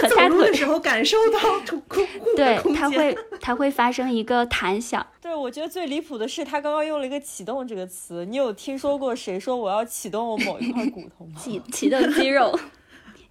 [0.00, 1.38] 和走路的时候感受到
[1.88, 5.04] 空对，它会它会发生一个弹响。
[5.20, 11.32] 对，我觉得最离谱的是他刚刚用了一个“启动”这个词，你有听说过谁说我要启动我某一块骨头吗？
[11.38, 12.58] 启启动肌肉。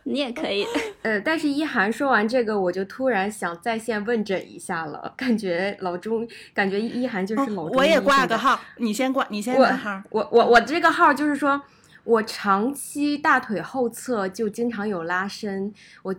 [0.06, 0.66] 你也可以，
[1.02, 7.78] 呃，但是一涵说完这个，我就突然想在线问诊一下了，感觉老钟，感觉一涵就是老钟。
[7.78, 10.02] 我也挂个号，你先挂，你先挂号。
[10.10, 11.62] 我我我这个号就是说，
[12.04, 16.14] 我长期大腿后侧就经常有拉伸，我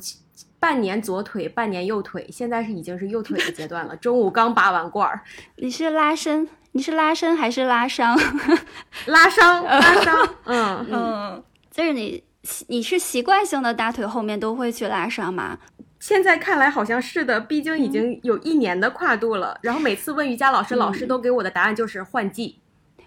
[0.58, 3.94] 半年左腿，半年右腿，现在是已经是右腿的阶段了。
[3.96, 5.20] 中午刚拔完罐儿。
[5.56, 6.48] 你是拉伸？
[6.72, 8.18] 你是拉伸还是拉伤？
[9.06, 10.34] 拉伤，拉伤。
[10.46, 12.24] 嗯嗯，就是你。
[12.68, 15.58] 你是习惯性的大腿后面都会去拉伤吗？
[15.98, 19.58] 现在看来好像是的，毕竟已经有一年的跨度了。
[19.62, 22.58] 然后每次问瑜伽老师，老师都给我的答案就是换季，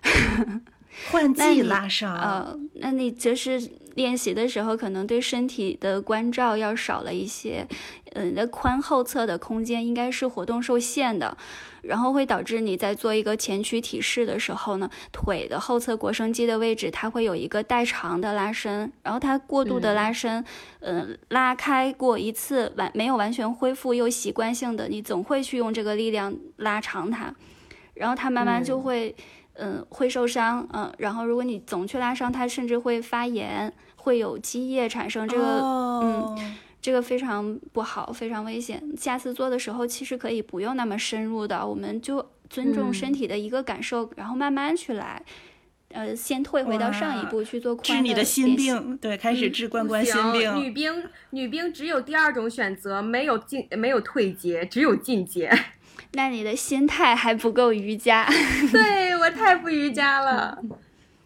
[1.11, 2.15] 换季拉伤。
[2.17, 3.61] 呃，那你就是
[3.97, 7.67] 练习的时候，可能对身体的关照要少了一些。
[8.13, 11.35] 嗯，你的髋后侧的空间应该是活动受限的。
[11.81, 20.43] 然后会导致你在做一个前屈体式的时候呢，腿的后侧腘绳肌的位置它会有一个代偿的拉伸，然后它过度的拉伸，
[20.81, 27.33] 嗯，拉开过一次完没有完全恢复，又习惯性的你总会去用这个力量拉长它，
[27.93, 29.15] 然后它慢慢就会，
[29.53, 33.71] 嗯，会受伤，嗯，然后如果你总去拉伤它，甚至会发炎，
[34.07, 36.55] 会有积液产生这个，嗯。
[36.79, 38.81] 这个非常不好，非常危险。
[38.97, 45.21] 下次做的时候，其实可以不用那么深入的，我们就尊重身体的一个感受，然后慢慢去来。
[45.91, 50.55] 呃，先退回到上一步去做治你的心病，对，开始治关关心病。
[50.61, 55.51] 女兵，女兵只有第二种选择，没有进，没有退阶，只有进阶。
[56.13, 58.25] 那你的心态还不够瑜伽。
[58.71, 60.57] 对我太不瑜伽了。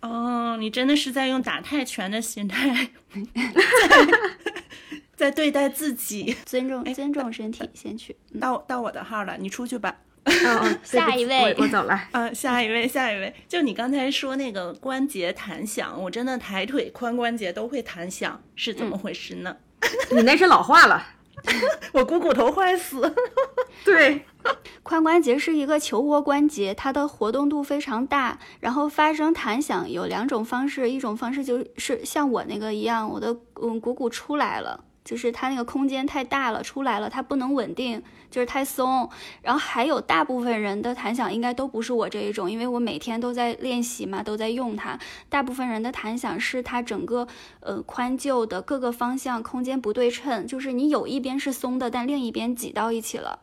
[0.01, 2.89] 哦，你真的是在用打泰拳的心态。
[5.15, 8.15] 在对待自己，尊重尊重身体，先去。
[8.39, 9.95] 到到我的号了，你出去吧。
[10.83, 12.07] 下一位，我走了。
[12.11, 13.31] 嗯，下一位，下一位。
[13.47, 19.55] 就你刚才说那个关节弹响，我真的抬腿髋关节都会弹响，是怎么回事呢？
[20.11, 21.05] 你那是老化了，
[21.93, 23.13] 我股骨头坏死。
[23.83, 24.23] 对，
[24.83, 34.83] 髋关节是一个球窝关节，它的活动度非常大，然后发生弹响有两种方式，一种方式就是像我那个一样，我的嗯股骨出来了。
[35.03, 39.09] 就是它那个空间太大了，出来了，它不能稳定，就是太松。
[39.41, 44.99] 然后还有大部分人的弹响应该都不是我这一种，因为我每天都在练习嘛，都在用它。
[45.27, 47.27] 大部分人的弹响是它整个
[47.61, 53.39] 呃宽旧的各个方向空间不对称，就是你有一边是松的，但另一边挤到一起了。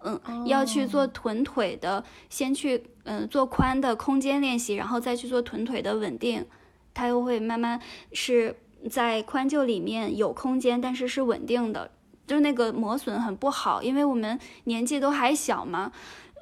[0.00, 6.44] 嗯，要去做臀腿的，先去嗯做宽的空间练习，然后再去做臀腿的稳定，
[6.92, 7.80] 它又会慢慢
[8.12, 8.56] 是。
[8.90, 11.90] 在髋臼里面有空间，但是是稳定的，
[12.26, 15.90] 就是那个磨损很不好，因为我们年纪都还小嘛。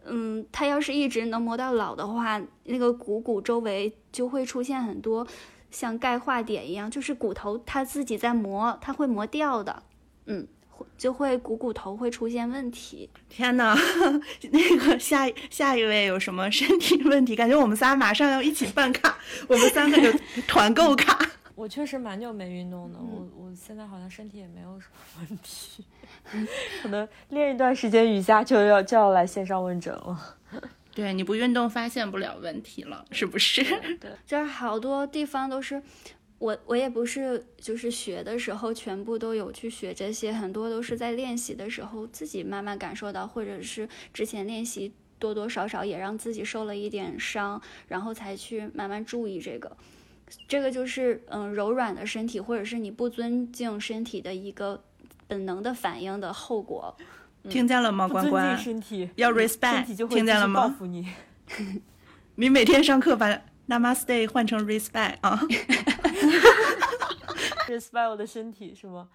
[0.09, 5.27] 嗯，它要是一直能磨到老的话，那个股骨周围就会出现很多
[5.71, 9.83] 像钙化点一样，就是骨头它自己在磨，它会磨掉的。
[10.27, 10.47] 嗯，
[10.97, 13.11] 就会股骨头会出现问题。
[13.29, 13.77] 天哪，
[14.53, 17.35] 那个下下一位有什么身体问题？
[17.35, 19.19] 感觉我们仨马上要一起办卡，
[19.49, 21.19] 我们三个就团购卡。
[21.57, 25.83] 我确实蛮久没运动的，我我现在好像身体也没有什么问题，
[26.83, 30.37] 可能练一段时间瑜伽就要就要来线上问诊了。
[30.95, 33.65] 对，你不运动发现不了问题了，是不是？
[33.99, 35.83] 对， 就是好多地方都是
[36.39, 49.75] 我我也不是就是学的时候全部都有去学这些，很多都是在练习的时候自己慢慢感受到，或者是之前练习多多少少也让自己受了一点伤，然后才去慢慢注意这个。
[50.49, 54.83] 这个就是嗯，柔软的身体，或者是你不尊敬身体的一个
[55.29, 56.95] 本能的反应的后果。
[57.49, 58.59] 听见了吗，关关？
[58.59, 60.63] 身体要 respect，听见了吗？
[60.63, 61.09] 报复你。
[62.35, 65.41] 你每天上课把 namaste 换成 respect 啊。
[67.69, 69.09] respect 我的身体是吗？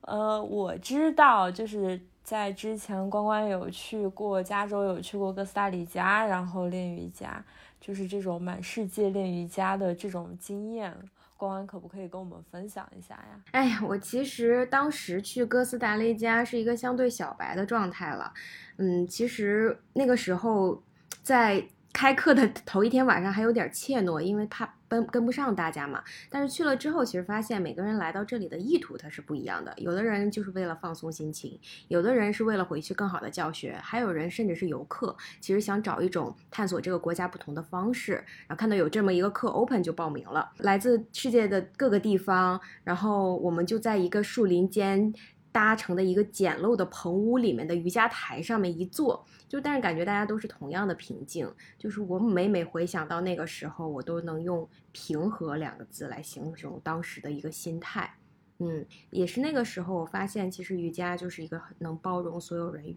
[0.00, 2.00] 呃，我知道，就是。
[2.22, 7.44] 在之前，关关有去过加州，有去过哥斯达黎加，然后练瑜伽，
[7.80, 10.90] 就是这种满世界练瑜伽的这种经验，
[11.36, 13.40] 关关可不可以跟我们分享一下呀？
[13.50, 18.32] 哎呀，我其实当时去哥斯达黎加是一个相对小白的状态了，
[18.76, 20.82] 嗯，其实那个时候
[21.22, 24.72] 在开课的头一天晚上还有点怯懦，因为怕。
[24.92, 26.02] 跟跟不上大家嘛。
[26.28, 29.72] 但是去了之后，其实发现每个人来到这里的意图它是不一样的。
[29.78, 38.12] 有的人就是为了放松心情，有的人是为了回去更好的教学，还有人甚至是游客，其实想找一种探索这个国家不同的方式。
[38.46, 45.12] 然后看到有这么一个课 open 就报名了，来自世界的各个地方，然后我们就在一个树林间。
[45.52, 51.48] 搭成的一个简陋的棚屋里面的瑜伽台上面一坐，就但是感觉大家都是同样的平静。
[51.78, 58.16] 就是我每每回想到那个时候，我都能用平和两个字来形容当时的一个心态。
[58.58, 62.96] 嗯，也是那个时候，我发现其实瑜伽就是一个能包容所有人，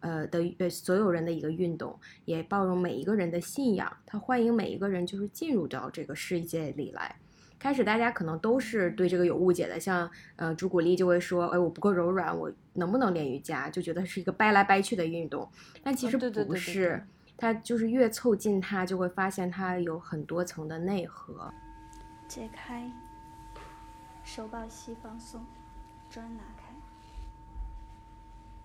[0.00, 7.16] 呃的呃所有人的一个运动，也包容每一个人的信仰，它欢迎每一个人就是进入到这个世界里来。
[7.58, 13.70] 开始大家可能都是对这个有误解的，像呃朱古力就会说，哎，我不够柔软，我能不能练瑜伽？
[13.70, 15.48] 就觉得是一个掰来掰去的运动，
[15.82, 17.02] 但其实不是，
[17.38, 21.50] 它就是越凑近它，就会发现它有很多层的内核。
[22.28, 22.90] 解开，
[24.24, 25.40] 手抱膝放松，
[26.10, 26.64] 砖拿开。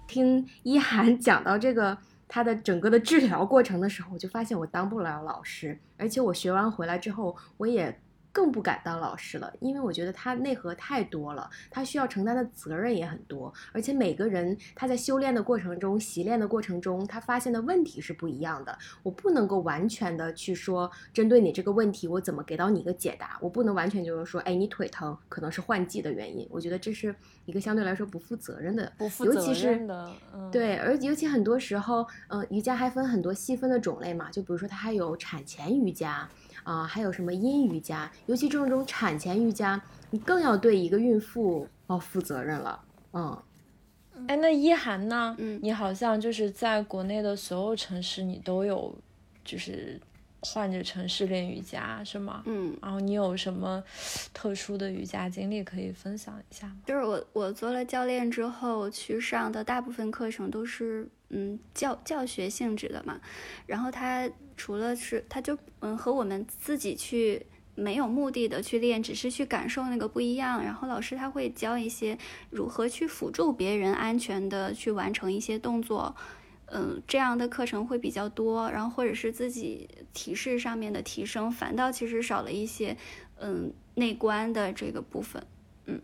[0.07, 7.97] 听一涵讲到这个他的整个的治疗过程的时候，我就发现我当不了老师，而且我学完回来之后，我也。
[8.39, 18.77] 更不敢当老师了，因为我觉得他内核太多了，他需要承担的责任也很多，而且每个人他在修炼的过程中、习练的过程中，他发现的问题是不一样的。
[19.03, 23.37] 我不能够完全的去说，针对你这个问题，我怎么给到你一个解答？
[23.41, 26.47] 我不能完全就是说，哎，你腿疼可能是换季的原因。
[26.49, 27.13] 我觉得这是
[27.43, 30.09] 一个相对来说不负责任的，不负责任的，
[30.49, 30.77] 对。
[30.77, 36.29] 而尤其很多时候，嗯，瑜伽还分很多细分的种类嘛，就比如说它还有产前瑜伽。
[36.63, 38.11] 啊，还有什么阴瑜伽？
[38.25, 42.81] 尤其这种种产前瑜伽，你更要对一个孕妇要负责任了。
[43.13, 43.43] 嗯，
[44.27, 45.35] 哎，那一涵呢？
[45.39, 48.93] 嗯，你好像就是在国内的所有城市，你都有，
[49.43, 49.99] 就是
[50.41, 52.43] 换着城市练瑜伽，是吗？
[52.45, 53.83] 嗯，然后你有什么
[54.33, 56.77] 特殊的瑜伽经历可以分享一下吗？
[56.85, 61.07] 就是我，我做了教练之后去上的大部分课程都是。
[61.31, 63.21] 嗯，教教学性质的嘛，
[63.67, 64.27] 然后他
[64.59, 67.45] 除了是，他就嗯和我们自己去
[67.75, 70.61] 没有目的的去练，只是去感受那个不一样。
[70.61, 72.17] 然后老师他会教一些
[72.49, 76.13] 如何去辅助别人安全的去完成一些动作，
[76.65, 78.69] 嗯，这样的课程会比较多。
[78.69, 82.97] 然后或者是自己提示上面的提升，反倒其实少了一些
[83.39, 85.41] 嗯内观的这个部分，
[85.85, 86.01] 嗯，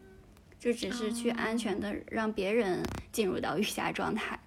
[0.57, 2.81] 就只是去安全的让别人
[3.11, 4.39] 进入到瑜伽状态。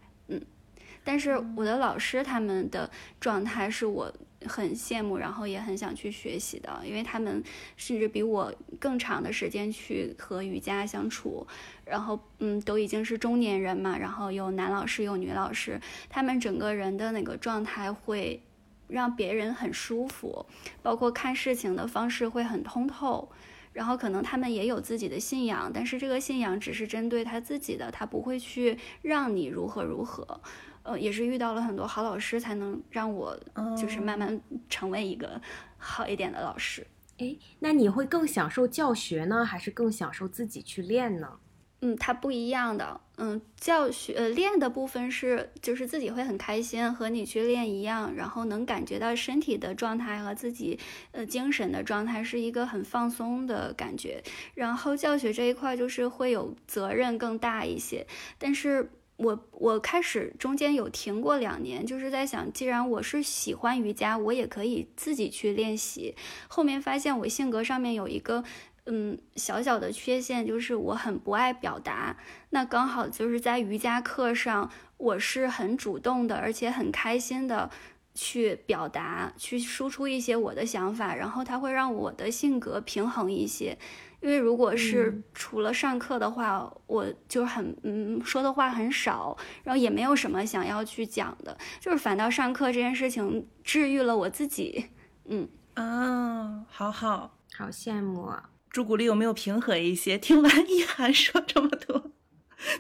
[1.08, 4.12] 但是我的老师他们的状态是我
[4.44, 7.42] 很羡慕，然后也很想去学习的，因为他们
[7.78, 11.46] 甚至比我更长的时间去和瑜伽相处，
[11.86, 15.80] 然后嗯，都已经是中年人嘛，然后有男老师有女老师，
[16.10, 18.42] 他们整个人的那个状态会
[18.86, 20.44] 让别人很舒服，
[20.82, 23.30] 包括看事情的方式会很通透，
[23.72, 30.42] 然后可能他们也有自己的信仰，但是这个信仰只是针对他自己的，他不会去让你如何如何。
[30.88, 33.38] 呃，也是遇到了很多好老师，才能让我
[33.76, 35.40] 就是慢慢成为一个
[35.76, 36.86] 好一点的老师。
[37.18, 41.38] 哎，那你会更享受教学呢，还是更享受自己去练呢？
[41.80, 43.00] 嗯，它不一样的。
[43.18, 50.78] 嗯，教学呃练的部分是就是自己会很开心，和你去练一样，然后能感觉到身体的状态和自己
[51.12, 54.22] 呃精神的状态是一个很放松的感觉。
[54.54, 58.06] 然后教学这一块就是会有责任更大一些，
[58.38, 58.90] 但是。
[59.18, 66.14] 我我开始中间有停过两年，就是在想，既然我是喜欢瑜伽，我也可以自己去练习。
[66.46, 68.44] 后面发现我性格上面有一个
[68.86, 72.16] 嗯小小的缺陷，就是我很不爱表达。
[72.50, 77.68] 那刚好就是在瑜伽课上，我是很主动的，而且很开心的
[78.14, 83.76] 去表达，去输出一些我的想法，然后它会让我的性格平衡一些。
[84.20, 94.86] 因为如果是除了上课的话，我就很嗯说的话很少，然后也没有什么想要去讲的，就是反倒上课这件事情治愈了我自己。
[95.26, 98.50] 嗯啊，好好好羡慕啊！
[98.70, 100.18] 朱古力有没有平和一些？
[100.18, 102.10] 听完一涵说这么多，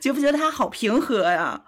[0.00, 1.64] 觉不觉得他好平和呀？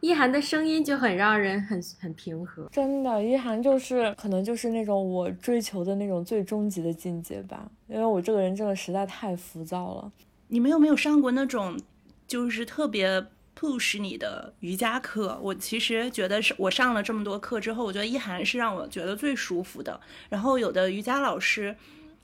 [0.00, 10.12] 一涵的声音就很让人很很平和，真的，一涵就是可能就是那种我追求的那种最终极的境界吧，因为我这个人真的实在太浮躁了。
[10.48, 11.78] 你们有没有上过那种
[12.26, 13.24] 就是特别
[13.58, 15.38] push 你的瑜伽课？
[15.42, 20.00] 我其实觉得是我上了这么多课之后，我觉得一涵是让我觉得最舒服的。
[20.28, 21.76] 然后有的瑜伽老师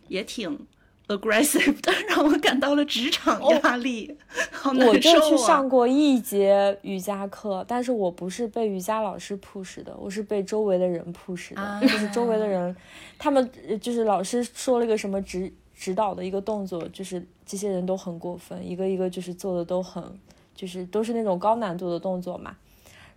[0.09, 0.59] 也挺
[1.09, 4.16] aggressive 的，让我感到了职场压力，
[4.50, 4.92] 好难受啊！
[4.92, 12.74] 我就去上过一节瑜伽课，但是我不是被瑜伽老师 push 的，我是被周围的人 push 的，就是周围的人，
[13.18, 13.48] 他们
[13.80, 20.02] 就是老师说了一个什么指指导的一个动作，就是这些人都很过分，一个一个就是做的都很，
[20.57, 22.57] 就是都是那种高难度的动作嘛。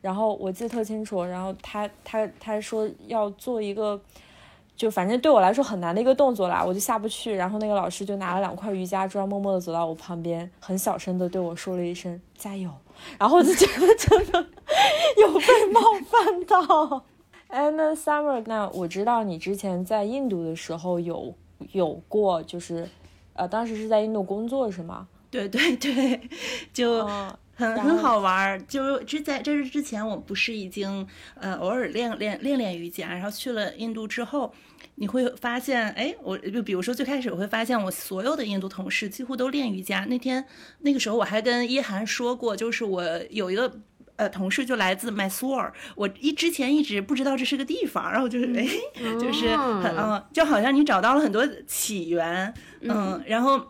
[0.02, 4.00] 然后我记得特清楚，然后他他他说要做一个。
[4.80, 7.36] 就反正对我来说很难的一个动作啦，我就下不去。
[7.36, 12.72] 然后那个老师就拿了两块瑜伽砖，默默地走到我旁边，很小声的对我说了一声“加油”。
[13.20, 14.48] 然后我就觉得真的
[15.18, 17.04] 有被冒犯到。
[17.48, 21.36] 哎，那 Summer，那我知道你之前在印度的时候有
[21.74, 22.88] 有过，就是
[23.34, 25.10] 呃，当时是在印度工作是吗？
[25.30, 26.22] 对对对，
[26.72, 27.06] 就
[27.54, 28.66] 很很好玩。
[28.66, 31.06] 就之在这是之前，我不是已经
[31.38, 34.54] 呃偶尔练练练练瑜伽，然后去了印度之后。
[34.96, 40.06] 你会发现，哎，我就比如说最开始我会发现，我所有的印度同事几乎都练瑜伽。
[40.10, 40.44] 那天
[40.80, 43.80] 那个时候我还跟一涵说过，就是我有一个
[44.16, 48.68] 呃同事就来自麦苏尔，我一之前一直不知道这是个地方，然后就是哎，
[49.20, 53.66] 就是很嗯，就好像你找到了很多起源，嗯，然后。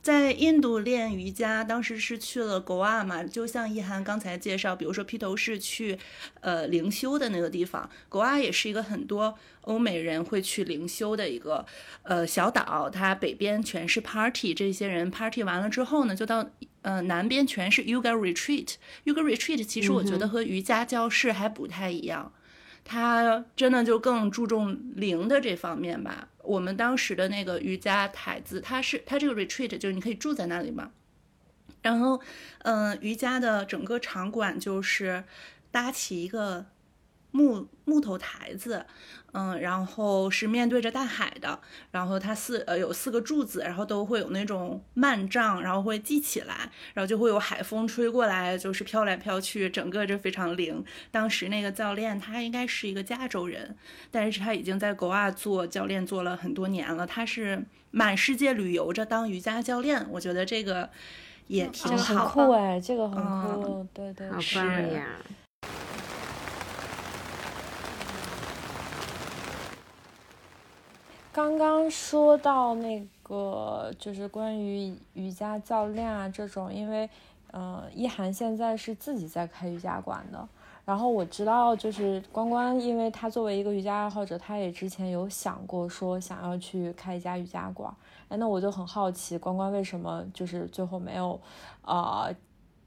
[0.00, 5.98] 在印度练瑜伽，当时是去了国外嘛，就像一涵刚才介绍，比如说披头士去，
[6.40, 11.64] 呃，灵修的那个地方，国外也是一个很多欧美人会去灵修的一个
[12.02, 16.48] 呃小岛，它北边全是 party，这些人 party 完了之后呢，就到
[16.82, 22.32] 呃南边全是 yoga retreat，yoga retreat 其实我觉得和瑜伽教室还不太一样。
[22.88, 26.28] 它真的就更注重灵的这方面吧。
[26.46, 30.92] 我们当时的那个瑜伽台子，它是它这个 retreat 就是你可以住在那里嘛。
[31.82, 32.20] 然后，
[32.64, 35.24] 嗯，瑜伽的整个场馆就是
[35.70, 36.66] 搭起一个
[37.30, 38.86] 木木头台子。
[39.32, 41.60] 嗯，然后是面对着大海的，
[41.90, 50.82] 然后它四呃有四个柱子，然后都会有那种幔帐，然后会系起来，然后就会有海风吹过来，就是飘来飘去，整个就非常灵。
[51.10, 53.76] 当时那个教练他应该是一个加州人，
[54.10, 60.88] 但是他已经在国外做教练做了很多年了，他是满世界旅游着当瑜伽教练，我觉得这个
[61.48, 63.22] 也挺好，很酷哎，这个很
[63.62, 65.08] 酷，对对，好棒呀。
[71.36, 77.06] 刚刚说到那个，就是关于瑜伽教练啊这种，因为，
[77.50, 80.48] 呃，一涵现在是自己在开瑜伽馆的。
[80.86, 87.94] 然后我知道，就是关关，因为他作为一个瑜伽爱好者，他也之前有想过说想要去开一家瑜伽馆。
[88.28, 91.38] 哎，那我就很好奇，关关为什么就是最后没有，
[91.82, 92.34] 呃，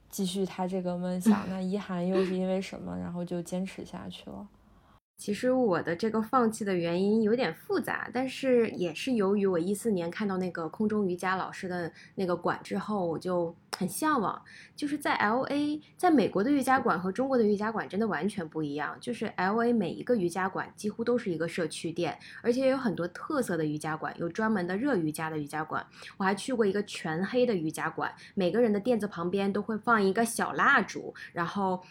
[0.09, 1.47] 继续他这个梦想？
[1.51, 4.47] 那一涵又是因为什么，然后就坚持下去了？
[5.19, 14.41] 其实我的这个放弃的原因有点复杂，但是也是由于我一四年看到那个空中瑜伽老师的那个馆之后，我就很向往。
[14.77, 18.97] 就是在 L A，在美国的瑜伽馆和中国的瑜伽馆真的完全不一样。
[19.01, 25.85] 就是 L A 每一个瑜伽馆几乎都是一个社区店，而且有很多特色的瑜伽馆，有专门的热瑜伽的瑜伽馆。
[26.15, 31.83] 我还去过一个全黑的瑜伽馆，每个人的垫子旁边都会放一个小蜡烛，然后。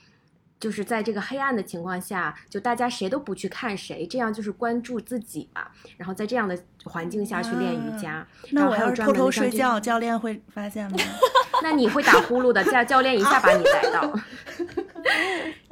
[0.61, 5.67] 就是在这个黑暗的情况下，就大家谁都不去看谁，这样就是关注自己嘛。
[5.97, 10.99] 然后在这样的环境下去练瑜伽，那我要是偷偷睡觉，教练会发现吗？
[11.63, 14.13] 那你会打呼噜的，教教练一下把你逮到。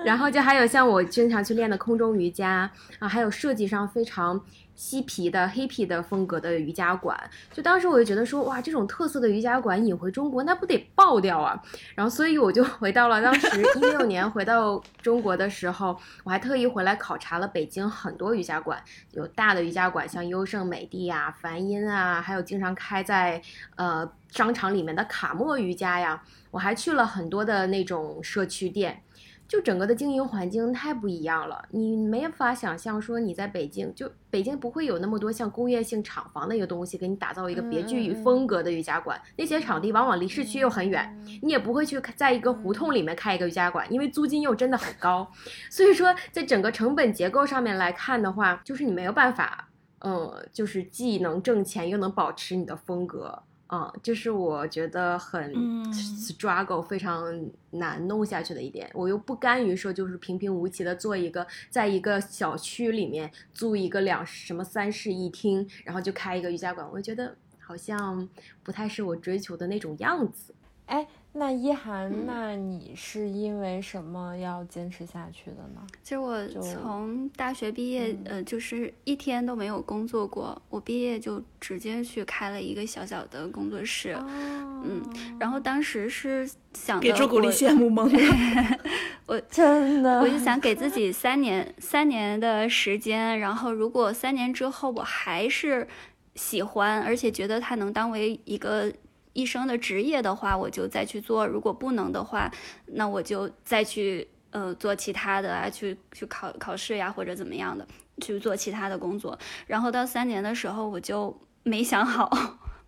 [0.04, 4.40] 然后就还有像我经常去练的空中瑜伽啊，还有设计上非常。
[4.76, 7.18] 嬉皮的黑皮的风格的瑜伽馆，
[7.50, 11.58] 就当时我就觉得说，哇，这种特色的瑜伽馆引回中国，那不得爆掉啊！
[11.94, 18.78] 然后，所以我就回到了当时 一六年回到中国的时候，我还特意回来考察了北京很多瑜伽馆，
[19.12, 23.40] 有大的瑜伽馆，像优胜美地啊、梵音啊，还有经常开在
[23.76, 29.02] 呃商场里面的卡莫瑜伽呀，我还去了很多的那种社区店。
[29.48, 45.30] 就整个的经营环境太不一样了，你没法想象说你在北京，就北京不会有那么多像工业性厂房的一个东西给你打造一个别具风格的瑜伽馆，那些场地往往离市区又很远，你也不会去在一个胡同里面开一个瑜伽馆，因为租金又真的很高，
[45.70, 49.68] 所以说在整个成本结构上面来看的话，就是你没有办法，
[50.00, 53.44] 嗯，就是既能挣钱又能保持你的风格。
[53.68, 55.52] 嗯，这是我觉得很
[55.92, 58.88] struggle 非常难弄下去的一点。
[58.94, 68.28] 我又不甘于说就是平平无奇的做一个，在一个小区里面租一个两什么三室一厅，然后就开一个瑜伽馆，我觉得好像
[68.62, 70.54] 不太是我追求的那种样子。
[70.86, 71.04] 哎，
[71.38, 75.86] 那一涵，那你是因为什么要坚持下去的呢？
[76.02, 80.60] 其实我从大学毕业，呃，就是一天都没有工作过。
[80.70, 85.02] 我毕业就直接去开了一个小小的工作室，嗯，
[85.38, 88.78] 然后当时是想给朱古力羡慕懵了。
[89.26, 95.86] 我真的，我就想给自 己三年三年的时间，然后如果三年之后我还是
[96.34, 98.90] 喜欢，而且觉得它能当为一个。
[99.36, 102.50] 一生的职业的话，我就再去做；如果不能的话，
[102.86, 107.86] 那我就再去呃做其他的啊，去去考考试呀，或者怎么样的
[108.22, 109.38] 去做其他的工作。
[109.66, 112.30] 然后到三年的时候，我就没想好。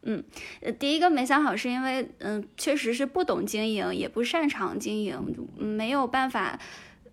[0.03, 0.25] 嗯，
[0.79, 6.59] 第一个没想好是因为嗯，确实是不懂经营，也不擅长经营，没有办法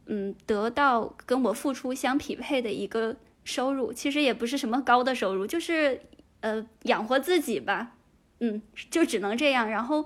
[0.06, 3.92] 嗯得到跟我付出相匹配的一个收入。
[3.92, 6.00] 其实也不是什么高的收入，就是
[6.40, 7.95] 呃养活自己吧。
[8.40, 8.62] 嗯，
[8.92, 10.06] 就只能这样，然后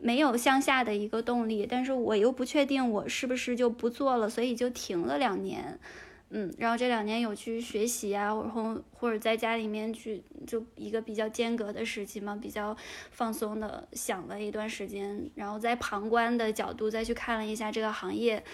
[0.00, 5.78] 没有向下的一个动力，但是我又不确定我是不是就不做了，所以就停了两年。
[6.30, 12.76] 嗯，然后这两年有去学习啊，然后或者在家里面去，就一个比较间隔的时期嘛，比较
[13.10, 18.44] 放松的想了一段时间，然后在旁观的角度再去看了一下这个行业，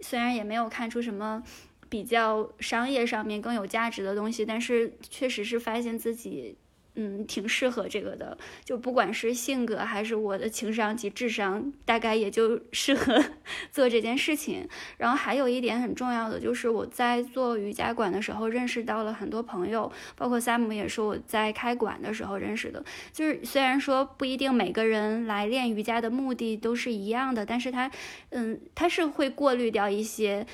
[0.00, 1.42] 虽然也没有看出什么
[1.88, 6.56] 比较商业上面更有价值的东西，但是确实是发现自己。
[6.96, 13.20] 嗯，挺适合这个的，就不管是性格还是我的情商及智商，大概也就适合
[13.72, 14.68] 做这件事情。
[14.96, 22.84] 然后还有一点很重要的，就是我在做瑜伽馆的时候认识到了很多朋友，包括 Sam 也是我在开馆的时候认识的。
[23.12, 27.90] 就是虽然说不一定每个人来练瑜伽的目的都是一样的，但是他，
[28.30, 30.46] 嗯，他是会过滤掉一些，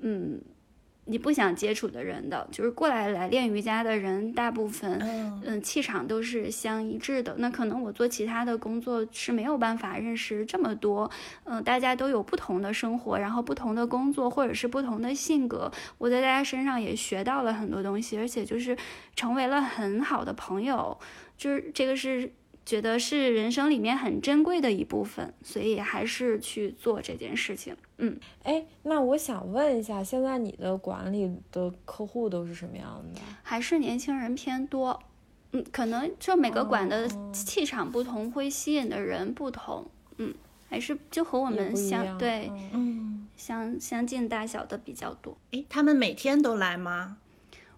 [0.00, 0.42] 嗯。
[1.06, 4.98] 你不想接触的人的，就是过来来练瑜伽的人，大部分，
[5.44, 7.34] 嗯，气场都是相一致的。
[7.38, 11.10] 那可能我做其他的工作是没有办法认识这么多，
[11.44, 15.70] 嗯，大家都有不同的生活，然后不同的工作，或者是不同的性格。
[15.98, 18.76] 我在大家身上也学到了很多东西，而且就是
[19.14, 20.98] 成为了很好的朋友，
[21.36, 22.32] 就是这个是。
[22.66, 27.76] 觉得是人生里面很珍贵的一部分，所以还是去做这件事情。
[27.98, 33.20] 嗯，哎，那我想问一下，现在你的管理的客户都是什么样的？
[33.44, 35.00] 还是年轻人偏多？
[35.52, 39.88] 嗯，可能就每个馆的气场不同，会吸引的人不同。
[40.16, 40.34] 嗯，
[40.68, 45.38] 还是就和我们相对，嗯，相相近大小的比较多。
[45.52, 47.18] 哎，他们每天都来吗？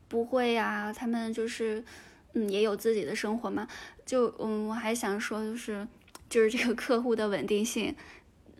[0.08, 1.84] 不会呀，他们就是。
[2.34, 3.66] 嗯，也有自己的生活嘛，
[4.04, 5.86] 就嗯，我还想说，就是
[6.28, 7.94] 就是这个客户的稳定性。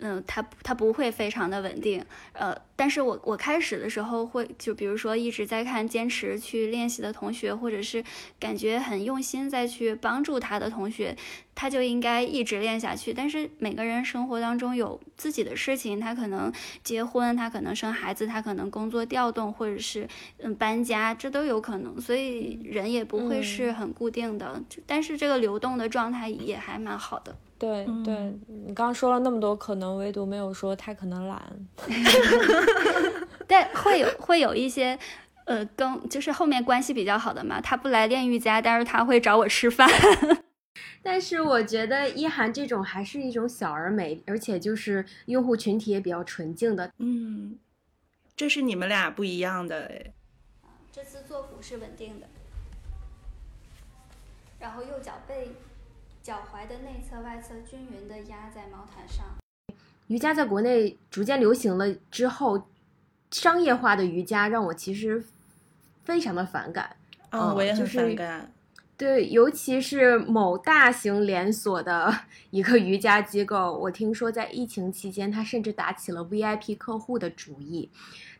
[0.00, 8.05] 嗯，他他不会非常的稳定，呃，但是我我开始的时候会，就比如说一直在看坚持去练习的同学，或者是
[8.39, 11.16] 感觉很用心再去帮助他的同学，
[11.57, 13.12] 他就应该一直练下去。
[13.12, 16.53] 但是每个人生活当中有自己的事情，他可能
[16.85, 20.07] 结婚，他可能生孩子，他可能工作调动，或者是
[20.39, 24.62] 嗯搬家，这都有可能，所以人也不会是很固定的。
[24.87, 27.35] 但是这个流动的状态也还蛮好的。
[27.59, 28.14] 对对，
[28.47, 31.43] 你刚刚说了那么多可能，唯独没有说他可能懒。
[33.46, 34.98] 但会有会有一些，
[35.44, 39.88] 呃，跟就是后面关系比较好的嘛，他不来练瑜伽，但是他会找我吃饭。
[41.02, 46.92] 但是我觉得一涵这种还是一种小而美，而且就是用户群体也比较纯净的。
[46.98, 47.58] 嗯，
[48.36, 50.12] 这是你们俩不一样的哎。
[50.92, 52.26] 这次坐骨是稳定的，
[54.58, 55.52] 然后右脚背。
[56.20, 59.24] 脚踝的内侧、外侧均匀的压在毛毯上。
[60.09, 62.66] 瑜伽在国内逐渐流行了之后，
[63.30, 65.22] 商业化的瑜伽让我其实
[66.04, 66.96] 非常的反感。
[67.30, 68.52] 嗯，我也很反感。
[68.96, 72.12] 对，尤其是某大型连锁的
[72.50, 77.90] 一个瑜伽机构，我听说在疫情期间，他甚至打起了 VIP 客户的主意。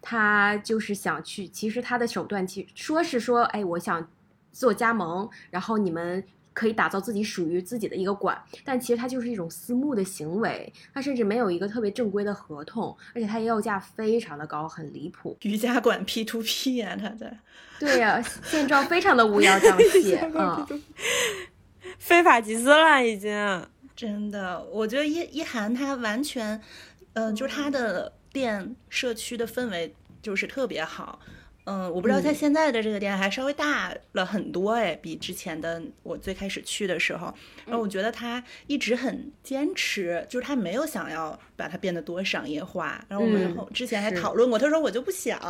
[0.00, 4.08] 他就是想去，其实他的手段其说是说，哎，我想
[4.52, 6.24] 做加盟，然后你们。
[6.59, 15.36] 可以打造自己属于自己的一个馆，但其实它就是一种私募的行为，它甚至没有一个特别正规的合同，而且它要价非常的高，很离谱。
[15.42, 17.38] 瑜伽馆 P to P 呀，它在。
[17.78, 20.66] 对呀，现状非常的乌烟瘴气啊，
[21.96, 23.30] 非法集资了已经。
[23.94, 26.61] 真的，我觉得一一涵他完全，
[27.12, 31.20] 嗯，就是他的店社区的氛围就是特别好。
[31.70, 37.26] 嗯，我不知道他现在的这个店还稍微大了很多哎，比之前的我最开始去的时候。
[37.66, 43.04] 然后我觉得他一直很坚持，就是他没有想要把它变得多商业化。
[43.06, 45.38] 然后我们之前还讨论过，他说我就不想。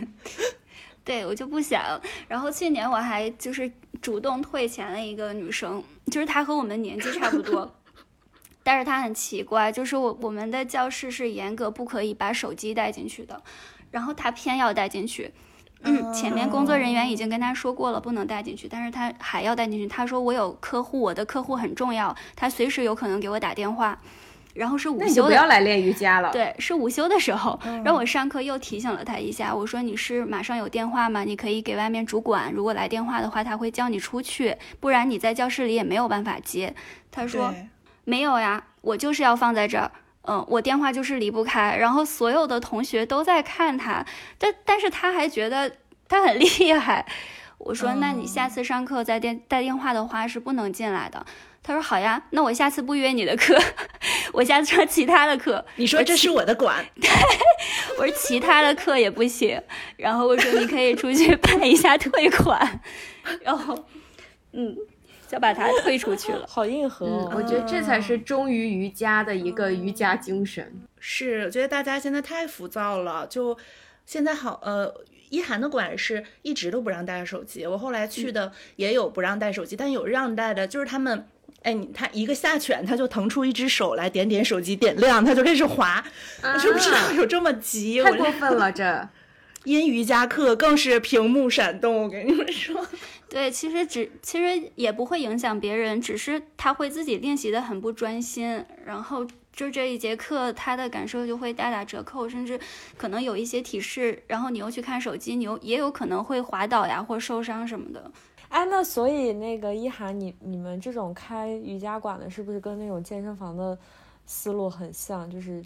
[1.02, 1.98] 对我就不想。
[2.28, 3.72] 然后去年我还就是
[4.02, 5.82] 主动退钱了一个女生，
[6.12, 7.74] 就是她和我们年纪差不多。
[8.62, 13.42] 但是她很奇怪，就是我我们的教室是严格不可以把手机带进去的，
[13.90, 15.32] 然后他偏要带进去。
[15.82, 19.86] 嗯，前面工作人员已经跟他说过了，不能带进去，但是他还要带进去。
[19.86, 23.98] 他说我有客户，我的客户很重要，他随时有可能给我打电话。
[24.52, 26.32] 然后是午休的，不要来练瑜伽了。
[26.32, 31.22] 对，是午休的时候，然后我上课又提醒了他一下，我说你是马上有电话吗？
[31.22, 36.74] 你可以给外面主管，如果来电话的话，他会叫你出去，不然你在教室里也没有办法接。
[37.12, 37.54] 他说
[38.04, 39.92] 没有呀，我就是要放在这儿，
[40.30, 41.76] 嗯，我电话就是离不开。
[41.76, 44.06] 然后所有的同学都在看他，
[44.38, 45.72] 但但是他还觉得
[46.08, 47.04] 他很 厉害。
[47.58, 51.26] 我说那你下次上课再电带电话的话是不能进来的。
[51.62, 53.54] 他说好呀，那我下次不约你的课，
[54.32, 55.62] 我下次上其他的课。
[55.76, 56.86] 你说这是我的馆，
[57.98, 59.60] 我说其他的课也不行。
[59.96, 62.80] 然后我说你可以出去办一下退款，
[63.42, 63.74] 然后，
[64.52, 64.74] 嗯，
[65.30, 66.44] 就把他推出去了。
[66.48, 70.72] 好硬核，我觉得这才是忠于瑜伽的一个瑜伽精神。
[70.98, 73.56] 是，我觉得大家现在太浮躁了，就
[74.04, 74.92] 现在好呃。
[75.30, 81.24] 一涵的馆是一直都不让带手机，我后来去的也有不让带手机，但有让带的，就是他们。
[81.62, 86.04] 哎，你他一个下犬，他就腾出一只手来点点手机，点亮，他就开始滑。
[86.42, 88.02] 你知不知道有这么急？
[88.02, 89.08] 太过分了，这。
[89.62, 92.84] 阴瑜伽课更是屏幕闪动，我跟你们说。
[93.30, 102.58] 对，其实只其实也不会影响别人，只是他会自己练习的很不专心，然后就这一节课他的感受就会大打折扣，甚至
[102.96, 108.10] 可能有一些提示，然后你又去看手机，你又也有可能会滑倒呀或受伤什么的。
[108.48, 113.78] 哎，那所以那个一涵，你你们这种开瑜伽馆的，是不是跟那种健身房的
[114.26, 115.30] 思路很像？
[115.30, 115.64] 就是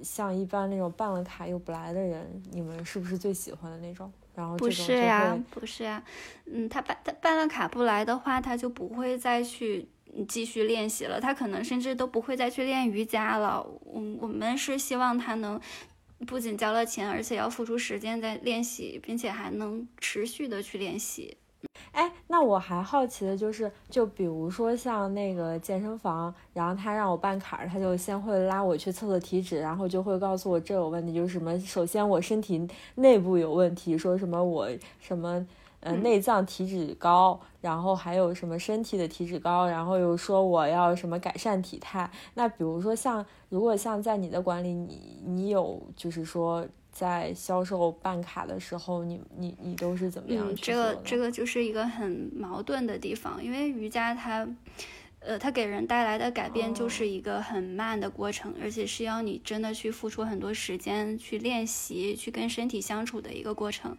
[0.00, 4.12] 像一般那种办了卡又不来的人，你们是不是最喜欢的那种？
[4.34, 6.02] 然后不是呀，不是呀，
[6.46, 9.86] 嗯，他办他办了卡不来的话，他就不会再去
[10.28, 13.62] 继续练习了，他可能甚至都不会再去练瑜伽了。
[13.62, 15.60] 我我们是希望他能
[16.26, 21.36] 不仅交了钱，而且要付出时间在练习，并且还能持续的去练习。
[21.92, 35.46] 哎，那我还好奇的就是，就比如说像那个健身房，然后他让我办卡，他就先会拉我去测测体脂，然后就会告诉我这有问题，就是什么，首先我身体内部有问题，说什么我什么
[35.80, 42.10] 呃内脏体脂高，然后还有什么身体的体脂高，然后又说我要什么改善体态。
[42.34, 46.66] 那比如说像如果像在你的管理，你你有就是说。
[46.94, 54.48] 在销售办卡的时候，你你你都是怎么样嗯，这个这个就是一个很矛盾的地方，因为瑜伽它，
[55.18, 63.96] 呃，它给人带来的改变就是一个很慢的过程，而且是要你真的去付出很多时间去练习，去跟身体相处的一个过程。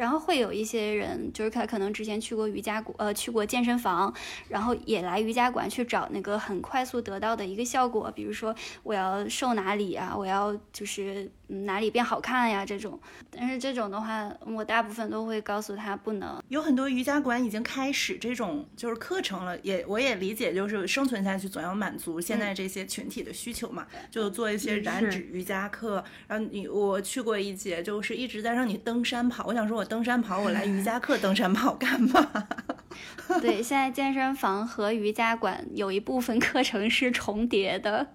[0.00, 4.10] 然后会有一些人，就是他可能之前去过瑜伽馆，呃，去过健身房，
[4.48, 12.98] 然后也来瑜伽馆去找那个很快速得到的一个效果，比如说我要瘦哪里啊，我要就是哪里变好看呀这种。
[13.30, 16.42] 但是这种的话，我大部分都会告诉他不能。
[16.48, 26.02] 有很多瑜伽馆已经开始这种就是课程了，也我也理解，就是生存下去总要满足现在这些群体的需求嘛，就做一些燃脂瑜伽课。
[26.26, 29.86] 然后你我去过一节，就是一直在让你登山跑，我想说我。
[29.90, 32.46] 登山跑，我来瑜伽课登山跑干嘛？
[33.42, 38.06] 对，现在健身房和瑜伽馆有一部分课程是重叠的，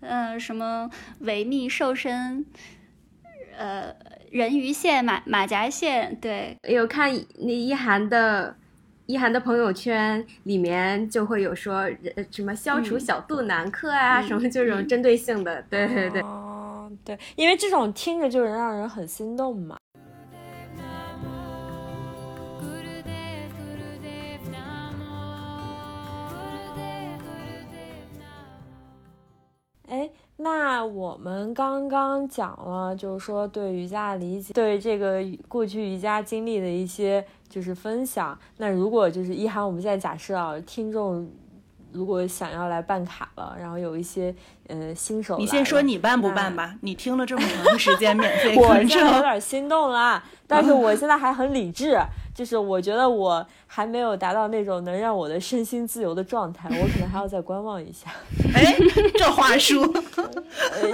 [0.00, 2.44] 嗯，什么维密瘦身，
[3.56, 3.94] 呃，
[4.30, 8.54] 人鱼线、马马甲线，对，有看那一涵的，
[9.06, 11.88] 一涵的朋友圈里面就会有说
[12.30, 19.78] 什么消除小肚腩课啊，什么这种针对性的，对对对，哦，对，因为这种听着就是让人很心动嘛。
[30.44, 38.38] 那我们刚刚讲了，就是说对瑜伽的理解，对这个过去瑜伽经历的一些就是分享。
[38.58, 41.26] 那如果就是一涵，我们现在假设啊，听众
[41.94, 44.34] 如果想要来办卡了，然后有一些
[44.68, 46.74] 呃新手，你先说你办不办吧？
[46.82, 51.98] 你听了这么长时间 免费我有点心动了， 但是我现在还很理智。
[52.34, 58.10] 就是我觉得我还没有达到那种能让我的身心自由的状态，我可能还要再观望一下。
[58.52, 58.74] 哎，
[59.16, 59.88] 这话说，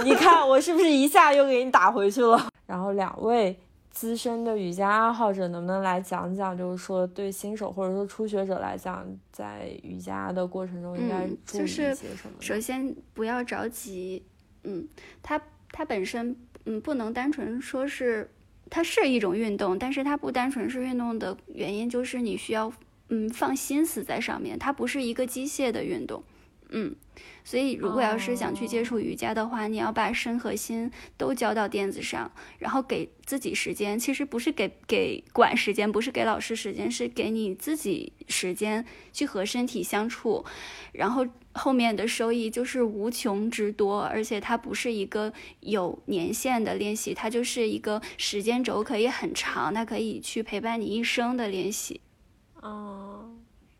[0.03, 2.47] 你看我是不是一下又给你打回去了？
[2.67, 3.59] 然后两位
[4.01, 12.41] 资深的瑜伽爱好者，能不能来讲讲，就是说对新手或者说初学者来讲，在瑜伽的过程中应该注意一些什么？
[12.41, 14.25] 首先不要着急，
[14.63, 14.87] 嗯，
[15.21, 15.39] 它
[15.69, 16.35] 它本身
[16.65, 18.27] 嗯不能单纯说是。
[18.73, 22.71] 它是一种运动，但是它不单纯是运动的原因，就是你需要
[23.09, 26.23] 嗯放心思在上面，它不是一个机械的运动，
[26.69, 26.95] 嗯，
[27.43, 33.97] 所以如果要是想去接触瑜伽的话，你要把身和心都交到垫子上，然后给自己时间。
[33.97, 40.45] 其实不是给给管时间，不是给老师时间，是给你自己时间去和身体相处，
[40.91, 44.01] 然后后面的收益就是无穷之多。
[44.03, 52.01] 而且它不是一个有年限的练习，它就是一个时间轴可以很长，它可以去陪伴你一生的练习。
[52.61, 53.10] 哦。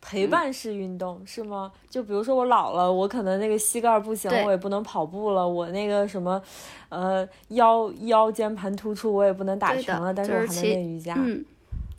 [0.04, 1.70] 陪伴式运动是吗？
[1.88, 5.48] 就比如说我老了，我可能那个膝盖不行，我也不能跑步了。
[5.48, 6.42] 我那个什么，
[6.88, 10.12] 呃，腰腰间盘突出，我也不能打拳了。
[10.12, 11.16] 但是我还能练瑜伽。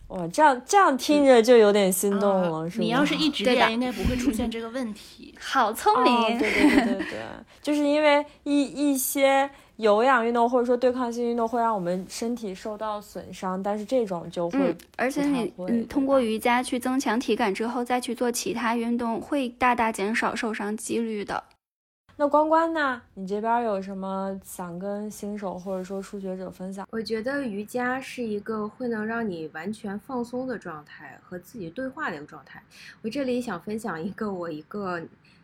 [0.09, 2.83] 哇，这样这样听着就有点心动了，是吗？
[2.83, 5.33] 你要是一直练，应该不会出现这个问题。
[5.39, 6.37] 好聪明！
[6.37, 7.19] 对对对对对，
[7.61, 9.49] 就是因为一一些。
[9.77, 21.43] 有氧运动或者说对抗性运动会让我们身体受到损伤，但是这种就会，而且你你通过瑜伽去增强体感之后，再去做其他运动，会大大减少受伤几率的。
[22.15, 23.01] 那关关呢？
[23.15, 26.87] 你这边有什么想跟新手或者说初学者分享？
[26.91, 32.61] 我觉得瑜伽是一个会能让你完全放松的状态，和自己对话的一个状态。
[33.01, 35.01] 我这里想分享一个我一个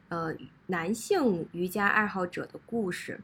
[0.09, 0.31] 呃
[0.67, 3.19] 男性瑜伽爱好者的故事。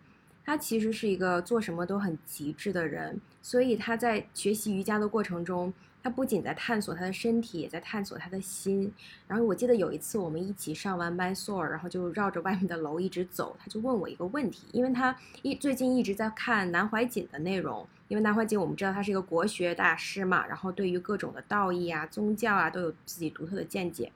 [0.45, 5.73] 他其实是一个做什么都很极致的人，所以他在学习瑜伽的过程中，
[6.03, 8.93] 他不仅在探索他的身体，也在探索他的心。
[9.27, 24.11] 然后我记得有一次我们一起上完 Mysore，然后就绕着外面的楼一直走，他就问我一个问题，因为他一最近一直在看南怀瑾的内容，因为南怀瑾我们知道他是一个国学大师嘛，然后对于各种的道义啊、宗教啊都有自己独特的见解，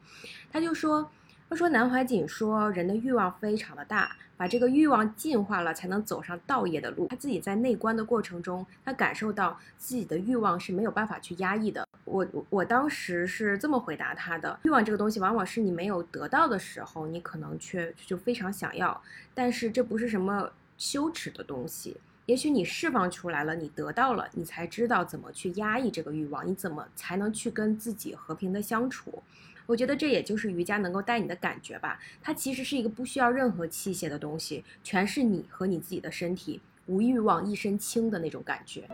[0.52, 1.10] 他就说。
[1.50, 7.08] 他说：“南怀瑾说，人的欲望非常的大，把这个欲望净化了，才能走上道业的路。
[7.08, 11.88] 他自己在内观的过程中，他感受到自己的欲望是没有办法去压抑的。
[12.06, 19.02] 我我当时是这么回答他的：欲望这个东西，往往是你没有得到的时候，你可能却就非常想要。
[19.34, 21.98] 但是这不是什么羞耻的东西。
[22.28, 29.24] 也许你释放出来了，你得到了，你才知道怎么去压抑这个欲望，你怎么才能去跟自己和平的相处。”
[29.70, 38.90] 我觉得这也就是瑜伽能够带你的感觉吧，它其实是一个不需要任何器械的东西，全是你和你自己的身体，无欲望，一身轻的那种感觉。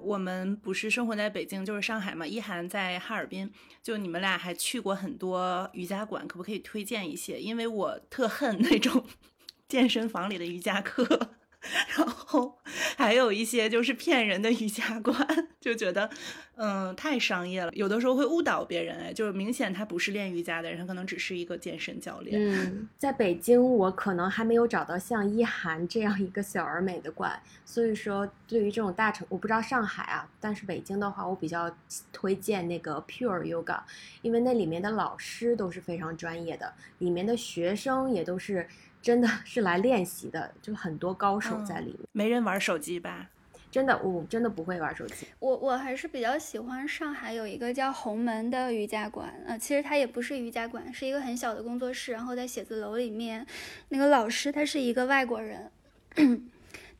[0.00, 3.48] 我们不是生活在北京就是上海嘛，一涵在哈尔滨，
[3.84, 7.40] 就你们俩还去过很多瑜伽馆，可不可以推荐一些？
[7.40, 9.04] 因为我特恨那种
[9.68, 11.30] 健身房里的瑜伽课。
[11.94, 12.58] 然后
[13.00, 15.16] 还有一些就是骗人的瑜伽馆，
[15.58, 16.10] 就觉得，
[16.56, 18.94] 嗯，太商业了，有的时候会误导别人。
[18.98, 22.38] 哎，就是明显他不是练瑜伽的人，他可能只是一个健身教练。
[22.38, 31.74] 嗯，在北京，我可能还没有找到像一涵这样一个小而美的馆，所以说对于这种大城，我不知道上海啊，但是北京的话，我比较
[32.12, 33.80] 推荐那个 Pure Yoga，
[34.20, 38.68] 因为那里面的老师都是非常专业的，里面的学生也都是。
[39.02, 42.00] 真的是来练习的，就很多高手在里面。
[42.12, 43.30] 没人玩手机吧？
[43.70, 45.26] 真的，我真的不会玩手机。
[45.38, 53.46] 我我还是比较喜欢上海有一个叫红门的瑜伽馆，呃，其实它也不是瑜伽馆，是一个很小的工作室，然后在写字楼里面，
[53.90, 55.70] 那个老师他是一个外国人。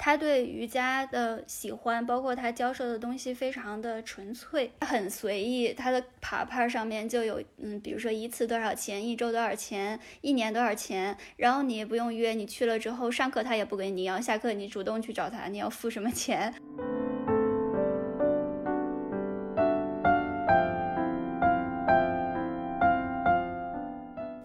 [0.03, 5.75] 他对瑜伽的喜欢，包括他教授的东西，非常的纯粹，很随意。
[5.75, 11.15] 他的牌牌上面就有，嗯，比如说一次多少钱，一周多少钱，一年多少钱。
[11.37, 16.55] 然后你也不用约，你去了之后上课他也不给你要，下课你主动去找他，你要付什么钱？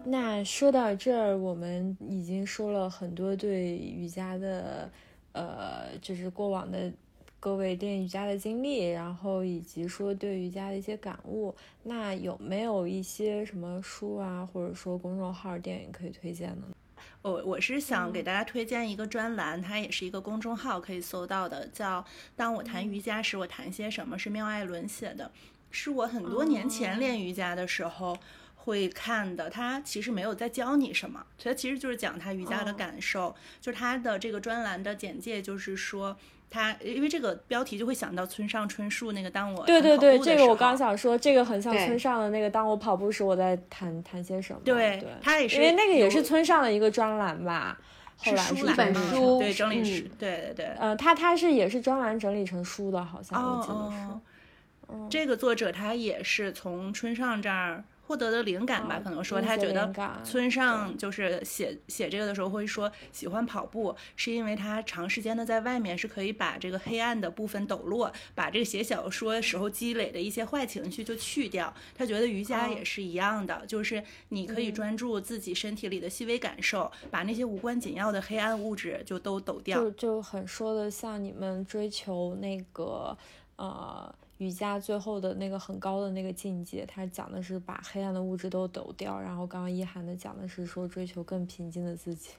[0.04, 4.90] 那说到这儿，我们已经说了很多对瑜伽的。
[5.36, 6.90] 呃，就是过往的
[7.38, 11.54] 各位练瑜伽的经历，然后以及说对瑜伽的一些感悟。
[11.82, 16.74] 那有没有一些什么书啊，或者说公众号、电影可以推荐的呢？
[17.20, 22.00] 我我是想给大家推荐一个专栏，它也是一个公众号，可以搜到的，叫
[22.34, 25.30] 《当我谈瑜伽时，我谈些什么》，是妙爱伦写的，
[25.70, 28.16] 是我很多年前练瑜伽的时候。
[28.66, 33.34] 会看的，他其实没有在教你什么，他其实就是讲他瑜伽的感受。
[33.60, 36.16] 就是他的这个专栏的简介，就是说
[36.50, 44.60] 他因为这个标题就会想到村上春树那个当我对对对，这个我刚想说，这个很像村上的那个当我跑步时我在谈谈些什么。
[44.64, 47.78] 对，他也是因为那个也是村上的一个专栏吧，
[48.16, 54.20] 后来是一本书，对整理师，对对对，呃，他他是也是专栏整理成书的，好像我记得是。
[55.08, 57.84] 这个作者他也是从村上这儿。
[58.06, 59.92] 获得的灵感吧，可能说他觉得
[60.22, 71.74] 村上就是写写这个的时候会说喜欢跑步，是因为他长时间的在外面是可以把这个黑暗的部分抖落，把这个写小说时候积累的一些坏情绪就去掉。
[71.96, 79.80] 他觉得瑜伽也是一样的，就是你可以专注自己身体里的细微感受，把那些无关紧要的黑暗物质就都抖掉。
[79.80, 83.18] 就就很说的像你们追求那个
[83.56, 84.14] 呃。
[84.38, 89.20] 瑜伽最后的那个很高的那个境界，它讲的是把黑暗的物质都抖掉。
[89.20, 92.30] 然后刚刚一涵的讲的是说追求更平静的自己。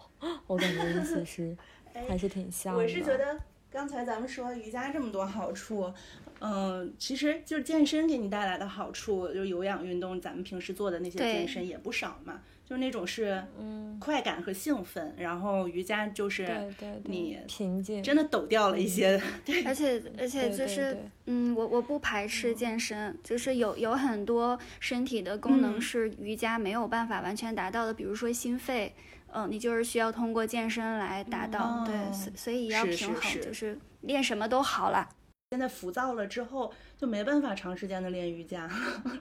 [0.46, 1.56] 我感觉意思是
[2.08, 2.82] 还是挺像的。
[2.82, 3.38] 我是觉得
[3.70, 5.92] 刚才咱们说瑜伽这么多好处，
[6.40, 12.40] 嗯，其实就是健身给你带来的好处，就是有氧运动，咱们平时做的那些健身也不少嘛。
[12.70, 19.20] 就那种是，嗯，快感和兴奋，然后瑜伽就是你平静，真的抖掉了一些。
[19.44, 19.64] 对。
[19.64, 20.96] 而且而且就是，
[21.26, 28.94] 嗯，我我不排斥健身，就是有有很多身体的功能是瑜伽没有办法完全达到的，比如说心肺，
[29.32, 31.84] 嗯，你就是需要通过健身来达到。
[31.84, 35.08] 对，所所以要平衡，就是练什么都好了。
[35.52, 38.70] 现在浮躁了之后，就没办法长时间的练瑜伽，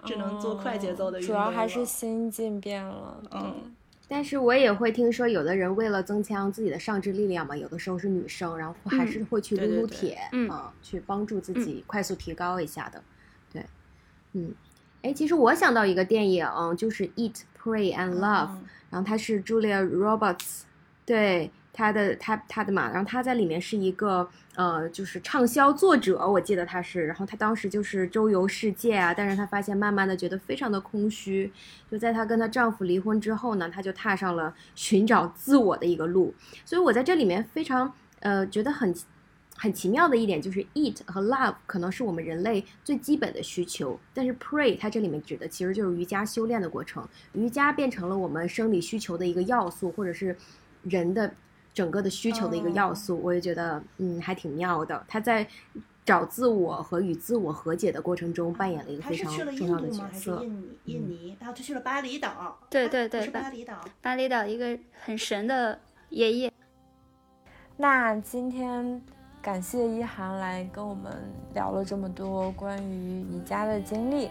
[0.06, 1.36] 只能做快节奏的运动。
[1.36, 3.20] 主要还是心境变了。
[3.32, 3.74] 嗯，
[4.08, 10.48] 但是我也会听说，有的人为了增强自己的上肢力量嘛，有的时候是女生，然后还是会去撸撸铁，嗯，
[10.84, 13.04] 去帮助自己快速提高一下的。
[13.52, 13.66] 对，
[14.34, 14.54] 嗯，
[15.02, 18.50] 哎，其实我想到一个电影，就是《Eat, Pray and Love》，
[18.92, 20.62] 然后它是 Julia Roberts，
[21.08, 21.50] 对。
[21.72, 31.52] 他的他他的嘛，然后他在里面是一个呃，就是畅销作者，我记得他是，然后他当时就是周游世界啊，但是他发现慢慢的觉得非常的空虚，
[31.90, 36.34] 就在她跟她丈夫离婚之后呢，她就踏上了寻找自我的一个路，
[36.66, 38.94] 所以我在这里面非常呃觉得很
[39.56, 50.36] 很奇妙的一点就是 eat 和 love 可能是我们人类最基本的需求，但是 pray 它这里面指的其实就是瑜伽修炼的过程，瑜伽变成了我们生理需求的一个要素，或者是
[50.84, 51.34] 人的。
[51.74, 55.04] 整个的需求的一个要素，我也觉得，嗯，还挺妙的。
[55.08, 55.48] 他在
[56.04, 60.44] 找自我和与自我和解的过程中，扮演了一个非常重要的角色。
[60.44, 62.58] 印尼，印尼，然后他去了巴厘岛。
[62.70, 63.80] 对对对，巴厘岛。
[64.02, 66.52] 巴厘岛一个很神的爷爷。
[67.78, 69.02] 那今天
[69.42, 71.14] 感谢一涵来跟我们
[71.54, 74.30] 聊了这么多关于宜家的经历，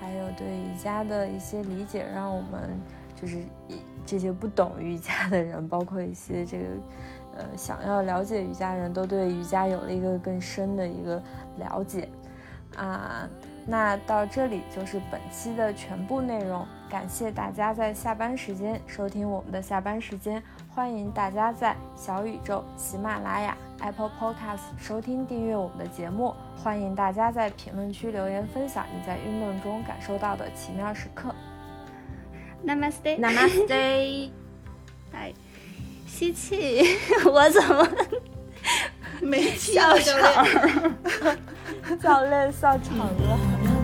[0.00, 2.80] 还有对宜家的一些理解，让我们
[3.20, 3.38] 就是。
[4.06, 6.64] 这些不懂瑜伽的人，包括一些这个，
[7.36, 11.22] 呃，想要了解瑜伽人都对瑜伽有了一个更深的一个
[11.58, 12.08] 了解，
[12.74, 13.28] 啊，
[13.66, 20.42] 那到这里就是本期的全部内容，感谢大家在下班时间收听我们的下班时间，
[20.74, 31.34] 欢迎大家在小宇宙、喜马拉雅、Apple Podcast 收听订阅我们的节目，欢迎大家在评论区留言分享你在运动中感受到的奇妙时刻。
[32.66, 34.30] Namaste，Namaste，
[35.12, 35.32] 哎，
[36.06, 36.84] 吸气，
[37.24, 37.88] 我怎么
[39.20, 40.46] 没笑场？
[42.02, 43.77] 教练笑场了。